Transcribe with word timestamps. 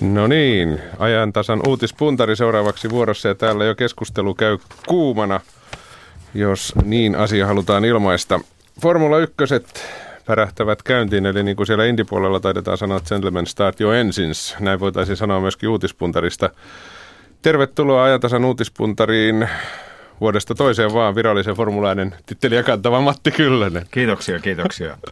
No 0.00 0.26
niin, 0.26 0.80
ajantasan 0.98 1.60
uutispuntari 1.68 2.36
seuraavaksi 2.36 2.90
vuorossa 2.90 3.28
ja 3.28 3.34
täällä 3.34 3.64
jo 3.64 3.74
keskustelu 3.74 4.34
käy 4.34 4.58
kuumana, 4.86 5.40
jos 6.34 6.72
niin 6.84 7.16
asia 7.16 7.46
halutaan 7.46 7.84
ilmaista. 7.84 8.40
Formula 8.82 9.18
1 9.18 9.36
pärähtävät 10.26 10.82
käyntiin, 10.82 11.26
eli 11.26 11.42
niin 11.42 11.56
kuin 11.56 11.66
siellä 11.66 11.84
indipuolella 11.84 12.40
taidetaan 12.40 12.78
sanoa 12.78 13.00
gentlemen 13.00 13.46
start 13.46 13.80
jo 13.80 13.92
engines, 13.92 14.56
näin 14.60 14.80
voitaisiin 14.80 15.16
sanoa 15.16 15.40
myöskin 15.40 15.68
uutispuntarista. 15.68 16.50
Tervetuloa 17.42 18.04
ajantasan 18.04 18.44
uutispuntariin 18.44 19.48
vuodesta 20.20 20.54
toiseen 20.54 20.94
vaan 20.94 21.14
virallisen 21.14 21.54
formulainen 21.54 22.14
titteliä 22.26 22.62
kantava 22.62 23.00
Matti 23.00 23.30
Kyllönen. 23.30 23.86
Kiitoksia, 23.90 24.38
kiitoksia. 24.38 24.96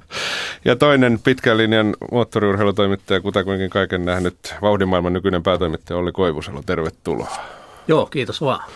Ja 0.64 0.76
toinen 0.76 1.18
pitkän 1.24 1.56
linjan 1.58 1.94
moottoriurheilutoimittaja, 2.12 3.20
kutakuinkin 3.20 3.70
kaiken 3.70 4.04
nähnyt 4.04 4.54
vauhdimaailman 4.62 5.12
nykyinen 5.12 5.42
päätoimittaja 5.42 5.98
Olli 5.98 6.12
Koivusalo. 6.12 6.62
Tervetuloa. 6.66 7.36
Joo, 7.88 8.06
kiitos 8.06 8.40
vaan. 8.40 8.70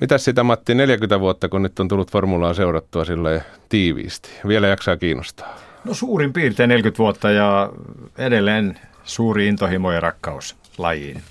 Mitäs 0.00 0.24
sitä 0.24 0.42
Matti, 0.42 0.74
40 0.74 1.20
vuotta 1.20 1.48
kun 1.48 1.62
nyt 1.62 1.80
on 1.80 1.88
tullut 1.88 2.12
formulaa 2.12 2.54
seurattua 2.54 3.04
sille 3.04 3.44
tiiviisti? 3.68 4.30
Vielä 4.48 4.66
jaksaa 4.66 4.96
kiinnostaa? 4.96 5.56
No 5.84 5.94
suurin 5.94 6.32
piirtein 6.32 6.68
40 6.68 6.98
vuotta 6.98 7.30
ja 7.30 7.70
edelleen 8.18 8.78
suuri 9.04 9.46
intohimo 9.48 9.92
ja 9.92 10.00
rakkaus 10.00 10.56
lajiin. 10.78 11.22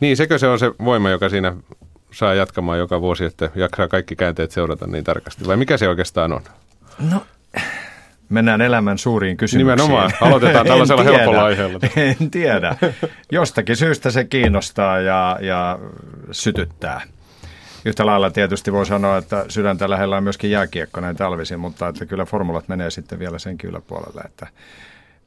Niin, 0.00 0.16
sekö 0.16 0.38
se 0.38 0.46
on 0.46 0.58
se 0.58 0.72
voima, 0.84 1.10
joka 1.10 1.28
siinä 1.28 1.56
saa 2.12 2.34
jatkamaan 2.34 2.78
joka 2.78 3.00
vuosi, 3.00 3.24
että 3.24 3.50
jaksaa 3.54 3.88
kaikki 3.88 4.16
käänteet 4.16 4.50
seurata 4.50 4.86
niin 4.86 5.04
tarkasti? 5.04 5.46
Vai 5.46 5.56
mikä 5.56 5.76
se 5.76 5.88
oikeastaan 5.88 6.32
on? 6.32 6.42
No, 7.10 7.22
mennään 8.28 8.60
elämän 8.60 8.98
suuriin 8.98 9.36
kysymyksiin. 9.36 9.76
Nimenomaan. 9.76 10.12
Aloitetaan 10.20 10.66
tällaisella 10.72 11.02
helpolla 11.02 11.44
aiheella. 11.44 11.78
En 11.96 12.30
tiedä. 12.30 12.76
Jostakin 13.32 13.76
syystä 13.76 14.10
se 14.10 14.24
kiinnostaa 14.24 15.00
ja, 15.00 15.38
ja 15.40 15.78
sytyttää. 16.30 17.02
Yhtä 17.84 18.06
lailla 18.06 18.30
tietysti 18.30 18.72
voi 18.72 18.86
sanoa, 18.86 19.16
että 19.16 19.44
sydäntä 19.48 19.90
lähellä 19.90 20.16
on 20.16 20.22
myöskin 20.22 20.50
jääkiekko 20.50 21.00
näin 21.00 21.16
talvisin, 21.16 21.60
mutta 21.60 21.88
että 21.88 22.06
kyllä 22.06 22.24
formulat 22.24 22.68
menee 22.68 22.90
sitten 22.90 23.18
vielä 23.18 23.38
sen 23.38 23.56
yläpuolelle, 23.64 24.22
että 24.24 24.46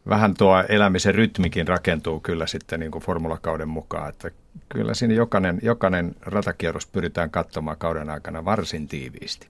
vähän 0.10 0.34
tuo 0.34 0.64
elämisen 0.70 1.16
rytmikin 1.16 1.68
rakentuu 1.68 2.20
kyllä 2.20 2.48
sitten 2.48 2.80
niin 2.80 2.92
kuin 2.92 3.04
formulakauden 3.04 3.70
mukaan, 3.70 4.10
että 4.10 4.32
kyllä 4.70 4.94
siinä 4.94 5.14
jokainen, 5.14 5.60
jokainen 5.64 6.16
ratakierros 6.22 6.88
pyritään 6.88 7.30
katsomaan 7.30 7.78
kauden 7.78 8.10
aikana 8.10 8.46
varsin 8.46 8.88
tiiviisti. 8.88 9.48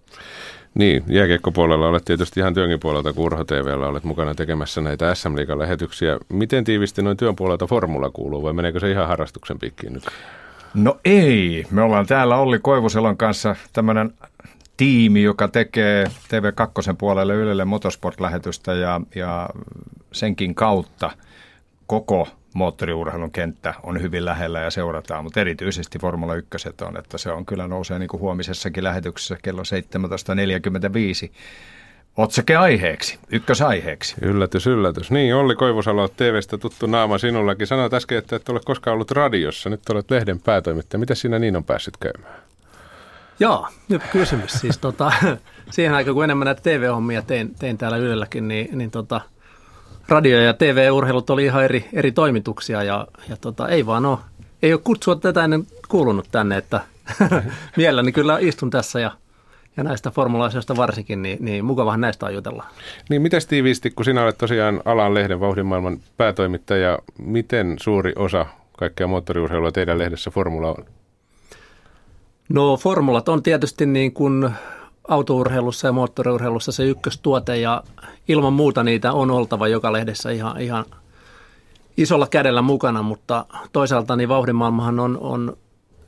Niin, 0.75 1.03
jääkiekkopuolella 1.07 1.87
olet 1.87 2.05
tietysti 2.05 2.39
ihan 2.39 2.53
työnkin 2.53 2.79
puolelta, 2.79 3.13
kun 3.13 3.25
Urho 3.25 3.43
TVllä 3.43 3.87
olet 3.87 4.03
mukana 4.03 4.35
tekemässä 4.35 4.81
näitä 4.81 5.15
SM 5.15 5.35
Liigan 5.35 5.59
lähetyksiä. 5.59 6.17
Miten 6.29 6.63
tiivisti 6.63 7.01
noin 7.01 7.17
työn 7.17 7.35
puolelta 7.35 7.67
formula 7.67 8.09
kuuluu 8.09 8.43
vai 8.43 8.53
meneekö 8.53 8.79
se 8.79 8.91
ihan 8.91 9.07
harrastuksen 9.07 9.59
piikkiin 9.59 9.93
nyt? 9.93 10.03
No 10.73 10.99
ei. 11.05 11.65
Me 11.71 11.81
ollaan 11.81 12.05
täällä 12.05 12.37
Olli 12.37 12.59
Koivuselon 12.59 13.17
kanssa 13.17 13.55
tämmöinen 13.73 14.13
tiimi, 14.77 15.23
joka 15.23 15.47
tekee 15.47 16.05
TV2 16.05 16.95
puolelle 16.97 17.35
Ylelle 17.35 17.65
motorsport-lähetystä 17.65 18.73
ja, 18.73 19.01
ja 19.15 19.49
senkin 20.11 20.55
kautta 20.55 21.11
koko 21.87 22.27
moottoriurheilun 22.53 23.31
kenttä 23.31 23.73
on 23.83 24.01
hyvin 24.01 24.25
lähellä 24.25 24.59
ja 24.59 24.71
seurataan, 24.71 25.23
mutta 25.23 25.39
erityisesti 25.39 25.99
Formula 25.99 26.35
1 26.35 26.49
on, 26.81 26.97
että 26.97 27.17
se 27.17 27.31
on 27.31 27.45
kyllä 27.45 27.67
nousee 27.67 27.99
niin 27.99 28.09
kuin 28.09 28.21
huomisessakin 28.21 28.83
lähetyksessä 28.83 29.37
kello 29.43 29.61
17.45 31.27 31.33
otsake 32.17 32.55
aiheeksi, 32.55 33.19
ykkösaiheeksi. 33.31 34.15
Yllätys, 34.21 34.67
yllätys. 34.67 35.11
Niin, 35.11 35.35
Olli 35.35 35.55
Koivusalo, 35.55 36.07
TVstä 36.07 36.57
tuttu 36.57 36.87
naama 36.87 37.17
sinullakin. 37.17 37.67
Sanoit 37.67 37.93
äsken, 37.93 38.17
että 38.17 38.35
et 38.35 38.49
ole 38.49 38.59
koskaan 38.65 38.93
ollut 38.93 39.11
radiossa. 39.11 39.69
Nyt 39.69 39.89
olet 39.89 40.11
lehden 40.11 40.39
päätoimittaja. 40.39 40.99
Mitä 40.99 41.15
siinä 41.15 41.39
niin 41.39 41.55
on 41.55 41.63
päässyt 41.63 41.97
käymään? 41.97 42.43
Joo, 43.39 43.67
nyt 43.89 44.01
kysymys. 44.11 44.51
Siis 44.51 44.77
tota, 44.77 45.11
siihen 45.71 45.93
aikaan, 45.93 46.15
kun 46.15 46.23
enemmän 46.23 46.45
näitä 46.45 46.61
TV-hommia 46.61 47.21
tein, 47.21 47.55
tein 47.59 47.77
täällä 47.77 47.97
Ylelläkin, 47.97 48.47
niin, 48.47 48.77
niin 48.77 48.91
tota, 48.91 49.21
radio- 50.07 50.41
ja 50.41 50.53
TV-urheilut 50.53 51.29
oli 51.29 51.45
ihan 51.45 51.63
eri, 51.63 51.89
eri 51.93 52.11
toimituksia 52.11 52.83
ja, 52.83 53.07
ja 53.29 53.37
tota, 53.37 53.67
ei 53.67 53.85
vaan 53.85 54.05
ole, 54.05 54.17
ei 54.63 54.73
ole 54.73 54.81
kutsua 54.83 55.15
tätä 55.15 55.43
ennen 55.43 55.67
kuulunut 55.87 56.27
tänne, 56.31 56.57
että 56.57 56.81
mielelläni 57.77 58.11
kyllä 58.11 58.37
istun 58.41 58.69
tässä 58.69 58.99
ja, 58.99 59.11
ja 59.77 59.83
näistä 59.83 60.11
formulaisista 60.11 60.75
varsinkin, 60.75 61.21
niin, 61.21 61.37
niin 61.41 61.65
mukavahan 61.65 62.01
näistä 62.01 62.25
on 62.25 62.33
jutella. 62.33 62.65
Niin 63.09 63.21
miten 63.21 63.41
tiiviisti, 63.47 63.91
kun 63.91 64.05
sinä 64.05 64.23
olet 64.23 64.37
tosiaan 64.37 64.81
alan 64.85 65.13
lehden 65.13 65.39
vauhdimaailman 65.39 65.99
päätoimittaja, 66.17 66.99
miten 67.17 67.75
suuri 67.79 68.13
osa 68.15 68.45
kaikkea 68.77 69.07
moottoriurheilua 69.07 69.71
teidän 69.71 69.97
lehdessä 69.97 70.31
formula 70.31 70.69
on? 70.69 70.85
No 72.49 72.77
formulat 72.77 73.29
on 73.29 73.43
tietysti 73.43 73.85
niin 73.85 74.13
kuin 74.13 74.49
autourheilussa 75.07 75.87
ja 75.87 75.91
moottoriurheilussa 75.91 76.71
se 76.71 76.83
ykköstuote 76.83 77.57
ja 77.57 77.83
ilman 78.27 78.53
muuta 78.53 78.83
niitä 78.83 79.13
on 79.13 79.31
oltava 79.31 79.67
joka 79.67 79.93
lehdessä 79.93 80.31
ihan, 80.31 80.61
ihan 80.61 80.85
isolla 81.97 82.27
kädellä 82.27 82.61
mukana, 82.61 83.03
mutta 83.03 83.45
toisaalta 83.73 84.15
niin 84.15 84.29
vauhdimaailmahan 84.29 84.99
on, 84.99 85.17
on 85.21 85.57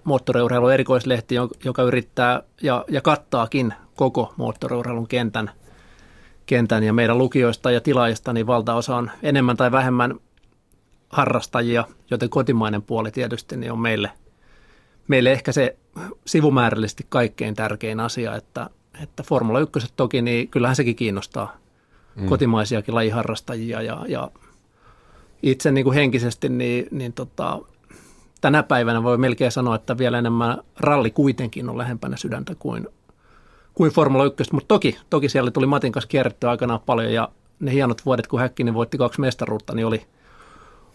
moottoriurheilun 0.04 0.74
erikoislehti, 0.74 1.36
joka 1.66 1.84
yrittää 1.84 2.42
ja, 2.62 2.86
ja 2.88 3.02
kattaakin 3.02 3.74
koko 3.96 4.34
moottoriurheilun 4.38 5.08
kentän, 5.08 5.52
kentän 6.46 6.84
ja 6.84 6.94
meidän 6.94 7.18
lukijoista 7.18 7.72
ja 7.72 7.82
tilaajista 7.82 8.34
niin 8.34 8.48
valtaosa 8.48 8.96
on 8.96 9.12
enemmän 9.24 9.58
tai 9.58 9.72
vähemmän 9.72 10.20
harrastajia, 11.10 11.84
joten 12.12 12.30
kotimainen 12.30 12.82
puoli 12.82 13.12
tietysti 13.12 13.58
niin 13.58 13.72
on 13.72 13.80
meille, 13.80 14.12
meille 15.08 15.32
ehkä 15.32 15.52
se 15.52 15.76
sivumäärällisesti 16.26 17.06
kaikkein 17.10 17.56
tärkein 17.56 18.00
asia, 18.00 18.36
että, 18.36 18.70
että 19.04 19.24
Formula 19.24 19.60
1 19.60 19.94
toki, 19.96 20.22
niin 20.22 20.48
kyllähän 20.48 20.76
sekin 20.76 20.96
kiinnostaa 20.96 21.58
mm. 22.16 22.26
kotimaisiakin 22.26 22.96
lajiharrastajia 22.96 23.82
ja, 23.82 24.06
ja 24.08 24.32
itse 25.44 25.72
niin 25.72 25.84
kuin 25.84 25.96
henkisesti, 25.96 26.50
niin, 26.50 26.88
niin 26.92 27.14
tota, 27.14 27.60
tänä 28.42 28.64
päivänä 28.64 29.04
voi 29.04 29.18
melkein 29.18 29.52
sanoa, 29.52 29.76
että 29.76 29.98
vielä 29.98 30.20
enemmän 30.20 30.58
ralli 30.78 31.12
kuitenkin 31.12 31.70
on 31.70 31.78
lähempänä 31.78 32.18
sydäntä 32.18 32.56
kuin, 32.60 32.88
kuin 33.74 33.92
Formula 33.92 34.26
1, 34.26 34.44
mutta 34.52 34.68
toki, 34.68 34.98
toki 35.10 35.30
siellä 35.30 35.52
tuli 35.52 35.66
Matin 35.66 35.92
kanssa 35.92 36.08
kierrettyä 36.08 36.50
aikanaan 36.50 36.82
paljon 36.86 37.14
ja 37.14 37.30
ne 37.60 37.72
hienot 37.72 38.06
vuodet, 38.06 38.28
kun 38.28 38.40
Häkkinen 38.40 38.74
voitti 38.74 38.98
kaksi 38.98 39.22
mestaruutta, 39.22 39.76
niin 39.76 39.86
oli, 39.86 40.06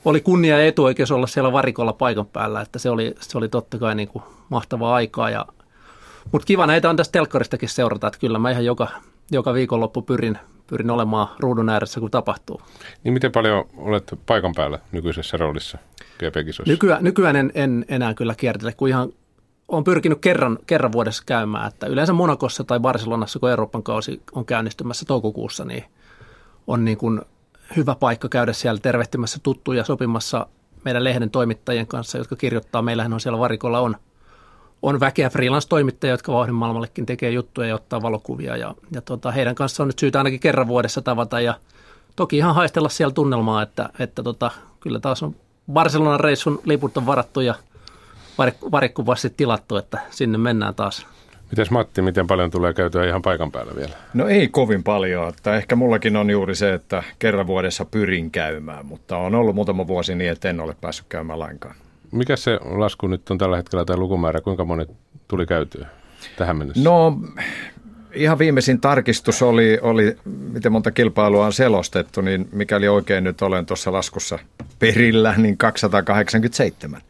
oli 0.05 0.21
kunnia 0.21 0.59
ja 0.59 0.67
etuoikeus 0.67 1.11
olla 1.11 1.27
siellä 1.27 1.53
varikolla 1.53 1.93
paikan 1.93 2.27
päällä, 2.27 2.61
että 2.61 2.79
se 2.79 2.91
oli, 2.91 3.15
se 3.21 3.39
oli 3.39 3.49
totta 3.49 3.79
kai 3.79 3.95
niin 3.95 4.09
kuin 4.09 4.25
mahtavaa 4.49 4.95
aikaa 4.95 5.31
ja 5.31 5.47
mutta 6.33 6.47
kiva 6.47 6.67
näitä 6.67 6.91
on 6.91 6.97
tästä 6.97 7.13
telkkaristakin 7.13 7.69
seurata, 7.69 8.07
että 8.07 8.21
kyllä 8.21 8.39
mä 8.39 8.51
ihan 8.51 8.65
joka, 8.65 8.89
joka 9.31 9.55
viikonloppu 9.55 10.03
pyrin, 10.03 10.39
pyrin 10.67 10.91
olemaan 10.91 11.29
ruudun 11.39 11.69
ääressä, 11.69 12.01
kun 12.01 12.11
tapahtuu. 12.11 12.61
Niin 13.05 13.15
miten 13.15 13.33
paljon 13.33 13.65
olet 13.77 14.15
paikan 14.27 14.53
päällä 14.57 14.79
nykyisessä 14.93 15.37
roolissa 15.37 15.79
gp 16.19 16.67
Nykyään, 16.67 17.05
nykyään 17.05 17.37
en, 17.37 17.53
en 17.55 17.85
enää 17.89 18.15
kyllä 18.15 18.35
kiertele, 18.35 18.73
kun 18.73 18.89
ihan 18.89 19.13
olen 19.69 19.85
pyrkinyt 19.85 20.19
kerran, 20.21 20.59
kerran 20.67 20.93
vuodessa 20.93 21.23
käymään, 21.27 21.69
että 21.69 21.87
yleensä 21.87 22.13
Monakossa 22.13 22.65
tai 22.65 22.81
Barcelonassa, 22.81 23.39
kun 23.39 23.51
Euroopan 23.51 23.83
kausi 23.83 24.23
on 24.33 24.45
käynnistymässä 24.45 25.05
toukokuussa, 25.05 25.65
niin 25.65 25.85
on 26.67 26.85
niin 26.85 26.99
kuin 26.99 27.21
hyvä 27.77 27.95
paikka 27.95 28.29
käydä 28.29 28.53
siellä 28.53 28.81
tervehtimässä 28.81 29.39
tuttuja 29.43 29.85
sopimassa 29.85 30.47
meidän 30.85 31.05
lehden 31.05 31.31
toimittajien 31.31 31.87
kanssa, 31.87 32.19
jotka 32.19 32.37
kirjoittaa. 32.37 32.83
Meillähän 32.83 33.13
on 33.13 33.21
siellä 33.21 33.39
varikolla 33.39 33.81
on– 33.81 33.97
on 34.83 35.01
väkeä 35.01 35.31
freelance-toimittajia, 35.31 36.13
jotka 36.13 36.33
vauhdin 36.33 36.55
maailmallekin 36.55 37.07
tekee 37.07 37.31
juttuja 37.31 37.69
ja 37.69 37.75
ottaa 37.75 38.03
valokuvia. 38.03 38.57
Ja, 38.57 38.75
ja 38.91 39.01
tota, 39.01 39.31
heidän 39.31 39.55
kanssaan 39.55 39.85
on 39.85 39.89
nyt 39.89 39.99
syytä 39.99 40.19
ainakin 40.19 40.41
kerran 40.41 40.69
vuodessa 40.69 41.03
tavata 41.03 41.41
ja 41.41 41.55
toki 42.17 42.37
ihan 42.37 42.55
haistella 42.55 42.89
siellä 42.89 43.15
tunnelmaa, 43.15 43.63
että, 43.63 43.89
että 43.99 44.23
tota, 44.23 44.51
kyllä 44.81 45.01
taas 45.01 45.23
on 45.23 45.37
Barcelonan 45.73 46.21
reissun 46.21 46.61
liput 46.65 46.97
on 46.97 47.07
varattu 47.07 47.41
ja 47.41 47.55
varikkuvasti 48.73 49.31
tilattu, 49.31 49.77
että 49.77 49.99
sinne 50.11 50.39
mennään 50.39 50.75
taas. 50.75 51.07
Mites 51.51 51.71
Matti, 51.71 52.03
miten 52.03 52.27
paljon 52.27 52.51
tulee 52.51 52.75
käytyä 52.75 53.07
ihan 53.09 53.23
paikan 53.23 53.53
päällä 53.53 53.77
vielä? 53.77 53.93
No 54.15 54.29
ei 54.29 54.49
kovin 54.49 54.83
paljon, 54.83 55.29
että 55.29 55.57
ehkä 55.57 55.77
mullakin 55.77 56.17
on 56.17 56.31
juuri 56.31 56.55
se, 56.55 56.75
että 56.75 57.03
kerran 57.19 57.47
vuodessa 57.47 57.85
pyrin 57.85 58.31
käymään, 58.31 58.87
mutta 58.87 59.17
on 59.17 59.35
ollut 59.35 59.55
muutama 59.55 59.87
vuosi 59.87 60.15
niin, 60.15 60.31
että 60.31 60.51
en 60.51 60.61
ole 60.61 60.77
päässyt 60.81 61.07
käymään 61.09 61.39
lainkaan. 61.39 61.75
Mikä 62.13 62.37
se 62.37 62.59
lasku 62.63 63.07
nyt 63.07 63.31
on 63.31 63.39
tällä 63.39 63.57
hetkellä 63.57 63.85
tai 63.85 63.97
lukumäärä, 63.97 64.41
kuinka 64.41 64.65
monet 64.65 64.91
tuli 65.29 65.47
käytyä 65.47 65.87
tähän 66.37 66.57
mennessä? 66.57 66.85
No 66.85 67.21
ihan 68.15 68.39
viimeisin 68.39 68.81
tarkistus 68.81 69.43
oli, 69.43 69.79
oli, 69.83 70.17
miten 70.53 70.73
monta 70.73 70.91
kilpailua 70.91 71.47
on 71.47 71.53
selostettu, 71.53 72.21
niin 72.21 72.49
mikäli 72.53 72.89
oikein 72.89 73.25
nyt 73.25 73.43
olen 73.43 73.67
tuossa 73.67 73.93
laskussa 73.93 74.39
perillä, 74.79 75.35
niin 75.37 75.57
287. 75.57 77.01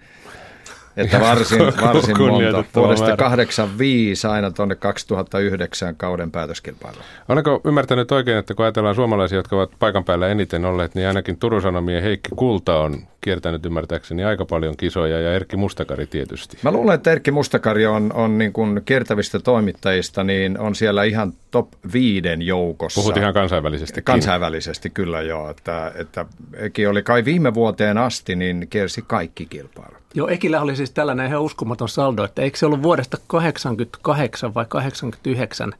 Että 0.97 1.21
varsin, 1.21 1.59
varsin 1.61 2.19
monta. 2.19 2.65
Vuodesta 2.77 3.17
85 3.17 4.27
aina 4.27 4.51
tuonne 4.51 4.75
2009 4.75 5.97
kauden 5.97 6.31
päätöskilpailu. 6.31 6.97
Olenko 7.29 7.61
ymmärtänyt 7.65 8.13
oikein, 8.13 8.39
että 8.39 8.55
kun 8.55 8.65
ajatellaan 8.65 8.95
suomalaisia, 8.95 9.39
jotka 9.39 9.57
ovat 9.57 9.71
paikan 9.79 10.05
päällä 10.05 10.29
eniten 10.29 10.65
olleet, 10.65 10.95
niin 10.95 11.07
ainakin 11.07 11.37
Turun 11.37 11.63
Sanomien 11.63 12.03
Heikki 12.03 12.31
Kulta 12.37 12.81
on 12.81 13.03
kiertänyt 13.21 13.67
ymmärtääkseni 13.67 14.25
aika 14.25 14.45
paljon 14.45 14.77
kisoja 14.77 15.21
ja 15.21 15.35
Erkki 15.35 15.57
Mustakari 15.57 16.07
tietysti. 16.07 16.59
Mä 16.63 16.73
luulen, 16.73 16.95
että 16.95 17.13
Erkki 17.13 17.31
Mustakari 17.31 17.87
on, 17.87 18.13
on 18.15 18.39
niin 18.39 18.53
kuin 18.53 18.83
kiertävistä 18.85 19.39
toimittajista, 19.39 20.25
niin 20.25 20.59
on 20.59 20.75
siellä 20.75 21.05
ihan 21.05 21.33
top 21.51 21.69
viiden 21.93 22.43
joukossa. 22.43 23.01
Puhut 23.01 23.17
ihan 23.17 23.35
kansainvälisesti. 23.35 24.03
Kansainvälisesti 24.03 24.91
kyllä 24.91 25.23
joo, 25.23 25.51
että, 25.51 25.93
että 25.95 26.27
Eki 26.57 26.87
oli 26.87 27.03
kai 27.03 27.25
viime 27.25 27.55
vuoteen 27.55 27.99
asti, 27.99 28.37
niin 28.37 28.67
kiersi 28.71 29.05
kaikki 29.07 29.47
kilpailut. 29.47 30.01
Joo, 30.15 30.29
Ekillä 30.29 30.61
oli 30.61 30.77
siis 30.77 30.91
tällainen 30.91 31.27
ihan 31.27 31.43
uskomaton 31.43 31.89
saldo, 31.89 32.25
että 32.25 32.43
eikö 32.43 32.59
se 32.59 32.67
ollut 32.67 32.83
vuodesta 32.83 33.19
88 33.27 34.55
vai 34.55 34.65
89 34.69 35.73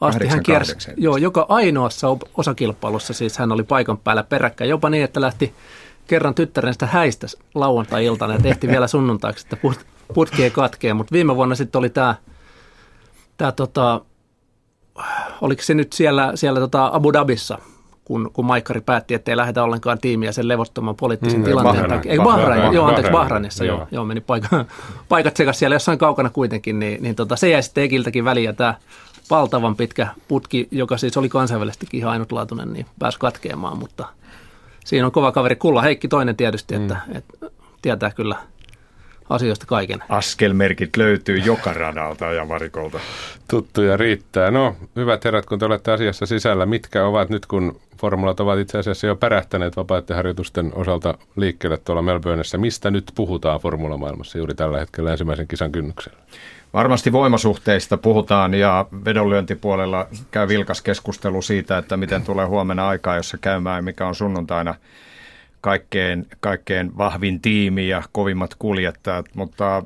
asti 0.00 0.26
hän 0.26 0.42
kiersi, 0.42 0.74
joo, 0.96 1.16
joka 1.16 1.46
ainoassa 1.48 2.08
osakilpailussa 2.36 3.12
siis 3.12 3.38
hän 3.38 3.52
oli 3.52 3.62
paikan 3.62 3.98
päällä 3.98 4.22
peräkkäin, 4.22 4.70
jopa 4.70 4.90
niin, 4.90 5.04
että 5.04 5.20
lähti 5.20 5.54
kerran 6.06 6.34
tyttären 6.34 6.72
sitä 6.72 6.86
häistä 6.86 7.26
lauantai-iltana 7.54 8.34
ja 8.34 8.40
tehtiin 8.40 8.70
vielä 8.70 8.86
sunnuntaiksi, 8.86 9.46
että 9.46 9.68
putki 10.14 10.44
ei 10.44 10.50
katkee, 10.50 10.94
mutta 10.94 11.12
viime 11.12 11.36
vuonna 11.36 11.54
sitten 11.54 11.78
oli 11.78 11.90
tämä, 11.90 12.14
tämä 13.36 13.52
tota, 13.52 14.00
oliko 15.40 15.62
se 15.62 15.74
nyt 15.74 15.92
siellä, 15.92 16.32
siellä 16.34 16.60
tota 16.60 16.90
Abu 16.92 17.12
Dhabissa, 17.12 17.58
kun, 18.04 18.30
kun 18.32 18.44
Maikkari 18.44 18.80
päätti, 18.80 19.14
että 19.14 19.32
ei 19.32 19.36
lähdetä 19.36 19.62
ollenkaan 19.62 19.98
tiimiä 19.98 20.32
sen 20.32 20.48
levottoman 20.48 20.96
poliittisen 20.96 21.40
mm, 21.40 21.44
tilanteen 21.44 21.76
Bahrain. 21.76 22.00
takia. 22.00 22.12
Ei, 22.12 22.18
Bahrain, 22.18 22.48
Bahrain, 22.48 22.74
joo, 22.74 22.86
anteeksi, 22.86 23.12
Bahrainissa, 23.12 23.64
joo, 23.64 23.88
joo, 23.90 24.04
meni 24.04 24.20
paikka, 24.20 24.64
paikat 25.08 25.36
sekas 25.36 25.58
siellä 25.58 25.74
jossain 25.74 25.98
kaukana 25.98 26.30
kuitenkin, 26.30 26.78
niin, 26.78 27.02
niin 27.02 27.16
tota, 27.16 27.36
se 27.36 27.48
jäi 27.48 27.62
sitten 27.62 27.84
Ekiltäkin 27.84 28.24
väliin 28.24 28.44
ja 28.44 28.52
tämä 28.52 28.74
valtavan 29.30 29.76
pitkä 29.76 30.08
putki, 30.28 30.68
joka 30.70 30.96
siis 30.96 31.16
oli 31.16 31.28
kansainvälisestikin 31.28 31.98
ihan 31.98 32.12
ainutlaatuinen, 32.12 32.72
niin 32.72 32.86
pääsi 32.98 33.18
katkeamaan, 33.18 33.78
mutta 33.78 34.08
siinä 34.84 35.06
on 35.06 35.12
kova 35.12 35.32
kaveri. 35.32 35.56
Kulla 35.56 35.82
Heikki 35.82 36.08
toinen 36.08 36.36
tietysti, 36.36 36.74
että, 36.74 37.00
mm. 37.06 37.16
että 37.16 37.50
tietää 37.82 38.10
kyllä 38.10 38.36
asioista 39.30 39.66
kaiken. 39.66 40.02
Askelmerkit 40.08 40.96
löytyy 40.96 41.38
joka 41.38 41.72
radalta 41.72 42.24
ja 42.24 42.48
varikolta. 42.48 43.00
Tuttuja 43.50 43.96
riittää. 43.96 44.50
No, 44.50 44.76
hyvät 44.96 45.24
herrat, 45.24 45.46
kun 45.46 45.58
te 45.58 45.64
olette 45.64 45.92
asiassa 45.92 46.26
sisällä, 46.26 46.66
mitkä 46.66 47.06
ovat 47.06 47.30
nyt, 47.30 47.46
kun 47.46 47.80
formulat 48.00 48.40
ovat 48.40 48.58
itse 48.58 48.78
asiassa 48.78 49.06
jo 49.06 49.16
pärähtäneet 49.16 49.76
vapaiden 49.76 50.16
harjoitusten 50.16 50.72
osalta 50.74 51.14
liikkeelle 51.36 51.76
tuolla 51.76 52.02
Melbourneissa, 52.02 52.58
mistä 52.58 52.90
nyt 52.90 53.12
puhutaan 53.14 53.60
formulamaailmassa 53.60 54.38
juuri 54.38 54.54
tällä 54.54 54.78
hetkellä 54.78 55.10
ensimmäisen 55.10 55.48
kisan 55.48 55.72
kynnyksellä? 55.72 56.18
Varmasti 56.72 57.12
voimasuhteista 57.12 57.96
puhutaan 57.96 58.54
ja 58.54 58.86
vedonlyöntipuolella 59.04 60.06
käy 60.30 60.48
vilkas 60.48 60.82
keskustelu 60.82 61.42
siitä, 61.42 61.78
että 61.78 61.96
miten 61.96 62.22
tulee 62.22 62.46
huomenna 62.46 62.88
aikaa, 62.88 63.16
jossa 63.16 63.38
käymään, 63.38 63.84
mikä 63.84 64.06
on 64.06 64.14
sunnuntaina 64.14 64.74
kaikkein, 65.60 66.26
kaikkein 66.40 66.98
vahvin 66.98 67.40
tiimi 67.40 67.88
ja 67.88 68.02
kovimmat 68.12 68.54
kuljettajat, 68.58 69.26
mutta 69.34 69.82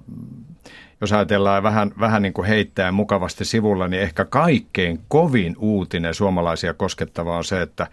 jos 1.01 1.13
ajatellaan 1.13 1.63
vähän, 1.63 1.93
vähän 2.01 2.23
niin 2.23 2.33
kuin 2.33 2.49
heittää 2.49 2.93
mukavasti 2.93 3.45
sivulla, 3.45 3.89
niin 3.89 4.03
ehkä 4.03 4.25
kaikkein 4.25 5.01
kovin 5.09 5.57
uutinen 5.59 6.15
suomalaisia 6.15 6.75
koskettava 6.75 7.37
on 7.37 7.45
se, 7.45 7.63
että 7.63 7.87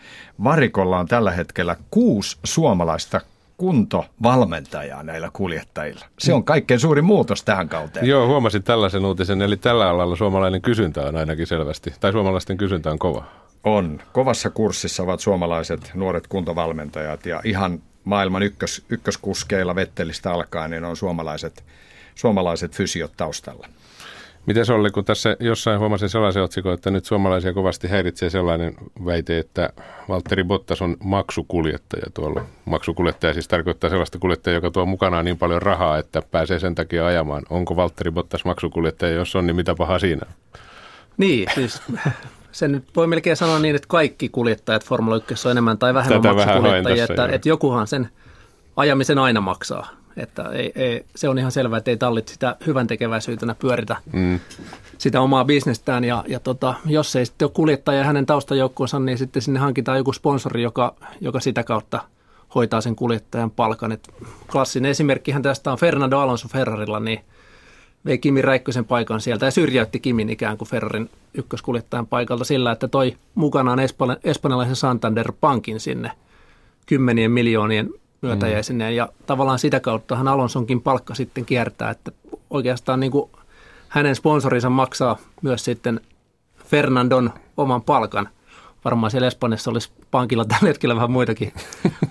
Varikolla 0.44 1.00
on 1.00 1.08
tällä 1.08 1.32
hetkellä 1.32 1.76
kuusi 1.92 2.38
suomalaista 2.44 3.22
kuntovalmentajaa 3.58 5.04
näillä 5.04 5.30
kuljettajilla. 5.34 6.06
Se 6.20 6.34
on 6.34 6.44
kaikkein 6.44 6.80
suuri 6.80 7.02
muutos 7.02 7.44
tähän 7.44 7.70
kauteen. 7.70 8.06
Joo, 8.06 8.28
huomasin 8.28 8.64
tällaisen 8.64 9.06
uutisen, 9.06 9.42
eli 9.42 9.58
tällä 9.58 9.90
alalla 9.90 10.16
suomalainen 10.16 10.62
kysyntä 10.62 11.02
on 11.02 11.16
ainakin 11.16 11.48
selvästi, 11.48 11.94
tai 12.00 12.12
suomalaisten 12.12 12.58
kysyntä 12.58 12.92
on 12.92 13.00
kova. 13.00 13.24
On. 13.64 14.02
Kovassa 14.14 14.50
kurssissa 14.50 15.04
ovat 15.04 15.20
suomalaiset 15.20 15.92
nuoret 15.94 16.28
kuntovalmentajat 16.28 17.26
ja 17.26 17.42
ihan 17.44 17.82
maailman 18.04 18.44
ykkös, 18.44 18.86
ykköskuskeilla 18.90 19.76
Vettelistä 19.76 20.32
alkaen, 20.32 20.72
niin 20.72 20.84
on 20.84 20.96
suomalaiset, 20.96 21.64
suomalaiset 22.16 22.76
fysiot 22.76 23.12
taustalla. 23.18 23.68
Miten 24.46 24.66
se 24.66 24.74
oli, 24.74 24.92
kun 24.92 25.06
tässä 25.06 25.38
jossain 25.40 25.80
huomasin 25.80 26.10
sellaisen 26.10 26.44
otsikon, 26.44 26.74
että 26.74 26.92
nyt 26.92 27.06
suomalaisia 27.06 27.54
kovasti 27.54 27.88
häiritsee 27.88 28.30
sellainen 28.30 28.76
väite, 29.06 29.40
että 29.40 29.70
Valtteri 30.10 30.44
Bottas 30.44 30.82
on 30.82 30.98
maksukuljettaja 31.04 32.06
tuolla. 32.14 32.46
Maksukuljettaja 32.66 33.34
siis 33.34 33.48
tarkoittaa 33.48 33.90
sellaista 33.90 34.20
kuljettajaa, 34.20 34.56
joka 34.56 34.72
tuo 34.72 34.86
mukanaan 34.86 35.26
niin 35.26 35.38
paljon 35.38 35.62
rahaa, 35.62 35.98
että 35.98 36.22
pääsee 36.32 36.60
sen 36.60 36.76
takia 36.76 37.06
ajamaan. 37.06 37.44
Onko 37.50 37.76
Valtteri 37.76 38.12
Bottas 38.12 38.46
maksukuljettaja, 38.46 39.14
jos 39.14 39.36
on, 39.36 39.48
niin 39.48 39.56
mitä 39.56 39.76
paha 39.76 40.00
siinä? 40.00 40.26
Niin, 41.18 41.50
siis 41.56 41.82
sen 42.52 42.72
nyt 42.72 42.84
voi 42.96 43.08
melkein 43.08 43.38
sanoa 43.38 43.60
niin, 43.60 43.76
että 43.76 43.88
kaikki 43.88 44.30
kuljettajat 44.30 44.86
Formula 44.86 45.16
1 45.16 45.48
on 45.48 45.52
enemmän 45.52 45.78
tai 45.78 45.94
vähemmän 45.94 46.22
Tätä 46.22 46.34
maksukuljettajia, 46.34 47.08
vähän 47.08 47.10
että, 47.12 47.36
että 47.36 47.50
jokuhan 47.50 47.88
sen 47.88 48.10
ajamisen 48.76 49.18
aina 49.18 49.42
maksaa. 49.42 49.90
Että 50.18 50.44
ei, 50.44 50.72
ei, 50.76 51.06
se 51.16 51.30
on 51.30 51.40
ihan 51.40 51.52
selvää, 51.52 51.78
että 51.78 51.92
ei 51.92 51.98
tallit 51.98 52.28
sitä 52.28 52.56
hyvän 52.68 52.88
tekeväisyytenä 52.88 53.56
pyöritä 53.56 53.96
mm. 54.14 54.40
sitä 54.98 55.22
omaa 55.22 55.46
bisnestään. 55.46 56.04
Ja, 56.04 56.24
ja 56.28 56.40
tota, 56.40 56.74
jos 56.86 57.16
ei 57.16 57.26
sitten 57.26 57.46
ole 57.46 57.52
kuljettaja 57.54 58.00
ja 58.00 58.06
hänen 58.06 58.26
taustajoukkueensa, 58.26 59.00
niin 59.00 59.18
sitten 59.18 59.42
sinne 59.42 59.60
hankitaan 59.60 59.98
joku 59.98 60.14
sponsori, 60.14 60.64
joka, 60.64 60.96
joka 61.22 61.40
sitä 61.40 61.64
kautta 61.64 62.00
hoitaa 62.56 62.82
sen 62.82 62.96
kuljettajan 62.96 63.52
palkan. 63.52 63.92
Et 63.92 64.10
klassinen 64.52 64.92
esimerkkihän 64.92 65.42
tästä 65.42 65.72
on 65.72 65.78
Fernando 65.78 66.20
Alonso 66.20 66.48
Ferrarilla, 66.48 67.00
niin 67.00 67.20
vei 68.06 68.18
Kimi 68.18 68.42
Räikkösen 68.42 68.86
paikan 68.86 69.22
sieltä 69.22 69.46
ja 69.46 69.52
syrjäytti 69.52 70.00
Kimin 70.00 70.30
ikään 70.30 70.58
kuin 70.58 70.68
Ferrarin 70.68 71.10
ykköskuljettajan 71.34 72.08
paikalta 72.08 72.44
sillä, 72.44 72.72
että 72.72 72.88
toi 72.88 73.18
mukanaan 73.36 73.80
espanjalaisen 74.24 74.76
Santander 74.76 75.32
Pankin 75.42 75.80
sinne 75.80 76.12
kymmenien 76.86 77.32
miljoonien 77.32 77.90
myötäjäisineen. 78.22 78.94
Mm. 78.94 78.98
Ja 78.98 79.10
tavallaan 79.26 79.60
sitä 79.60 79.80
kauttahan 79.80 80.28
Alonsonkin 80.28 80.82
palkka 80.82 81.16
sitten 81.16 81.46
kiertää, 81.46 81.90
että 81.90 82.12
oikeastaan 82.50 83.00
niin 83.00 83.12
kuin 83.12 83.32
hänen 83.88 84.16
sponsorinsa 84.16 84.70
maksaa 84.70 85.18
myös 85.42 85.66
sitten 85.66 86.02
Fernandon 86.66 87.34
oman 87.58 87.82
palkan. 87.82 88.30
Varmaan 88.86 89.12
siellä 89.12 89.28
Espanjassa 89.28 89.72
olisi 89.72 89.92
pankilla 90.12 90.46
tällä 90.52 90.68
hetkellä 90.68 90.96
vähän 90.96 91.12
muitakin 91.12 91.54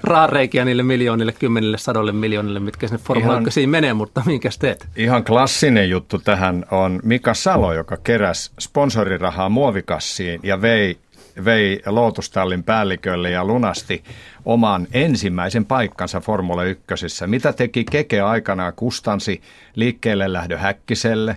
raareikiä 0.03 0.65
niille 0.65 0.83
miljoonille, 0.83 1.33
kymmenille, 1.33 1.79
sadolle 1.79 2.13
miljoonille, 2.13 2.61
mitkä 2.61 2.89
sinne 2.89 3.03
Formula 3.05 3.43
menee, 3.67 3.95
mutta 3.95 4.23
minkäs 4.27 4.59
teet? 4.59 4.89
Ihan 4.97 5.25
klassinen 5.25 5.91
juttu 5.91 6.19
tähän 6.19 6.65
on 6.71 7.01
Mika 7.03 7.35
Salo, 7.35 7.73
joka 7.73 7.97
keräsi 7.97 8.51
sponsorirahaa 8.61 9.49
muovikassiin 9.49 10.41
ja 10.43 10.63
vei 10.63 10.99
vei 11.45 11.83
Lootustallin 11.87 12.63
päällikölle 12.63 13.31
ja 13.31 13.45
lunasti 13.45 14.05
oman 14.45 14.87
ensimmäisen 14.93 15.65
paikkansa 15.65 16.21
Formula 16.21 16.65
1. 16.65 17.27
Mitä 17.27 17.53
teki 17.53 17.85
Keke 17.85 18.21
aikanaan? 18.21 18.73
Kustansi 18.77 19.41
liikkeelle 19.75 20.33
lähdö 20.33 20.59
Häkkiselle 20.59 21.37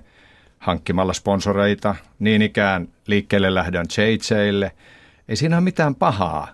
hankkimalla 0.59 1.13
sponsoreita, 1.13 1.95
niin 2.19 2.41
ikään 2.41 2.87
liikkeelle 3.07 3.53
lähdön 3.53 3.85
JJlle. 3.97 4.71
Ei 5.33 5.37
siinä 5.37 5.55
ole 5.55 5.63
mitään 5.63 5.95
pahaa. 5.95 6.47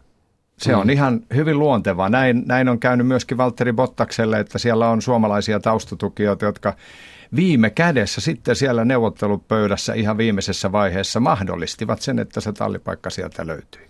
Se 0.57 0.75
on 0.75 0.87
mm. 0.87 0.89
ihan 0.89 1.21
hyvin 1.35 1.59
luontevaa. 1.59 2.09
Näin, 2.09 2.43
näin 2.45 2.69
on 2.69 2.79
käynyt 2.79 3.07
myöskin 3.07 3.37
Valtteri 3.37 3.73
Bottakselle, 3.73 4.39
että 4.39 4.57
siellä 4.57 4.89
on 4.89 5.01
suomalaisia 5.01 5.59
taustatukijoita, 5.59 6.45
jotka 6.45 6.73
viime 7.35 7.69
kädessä 7.69 8.21
sitten 8.21 8.55
siellä 8.55 8.85
neuvottelupöydässä 8.85 9.93
ihan 9.93 10.17
viimeisessä 10.17 10.71
vaiheessa 10.71 11.19
mahdollistivat 11.19 12.01
sen, 12.01 12.19
että 12.19 12.41
se 12.41 12.53
tallipaikka 12.53 13.09
sieltä 13.09 13.47
löytyi. 13.47 13.81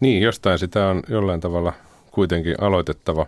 Niin, 0.00 0.22
jostain 0.22 0.58
sitä 0.58 0.86
on 0.86 1.02
jollain 1.08 1.40
tavalla 1.40 1.72
kuitenkin 2.10 2.54
aloitettava. 2.60 3.26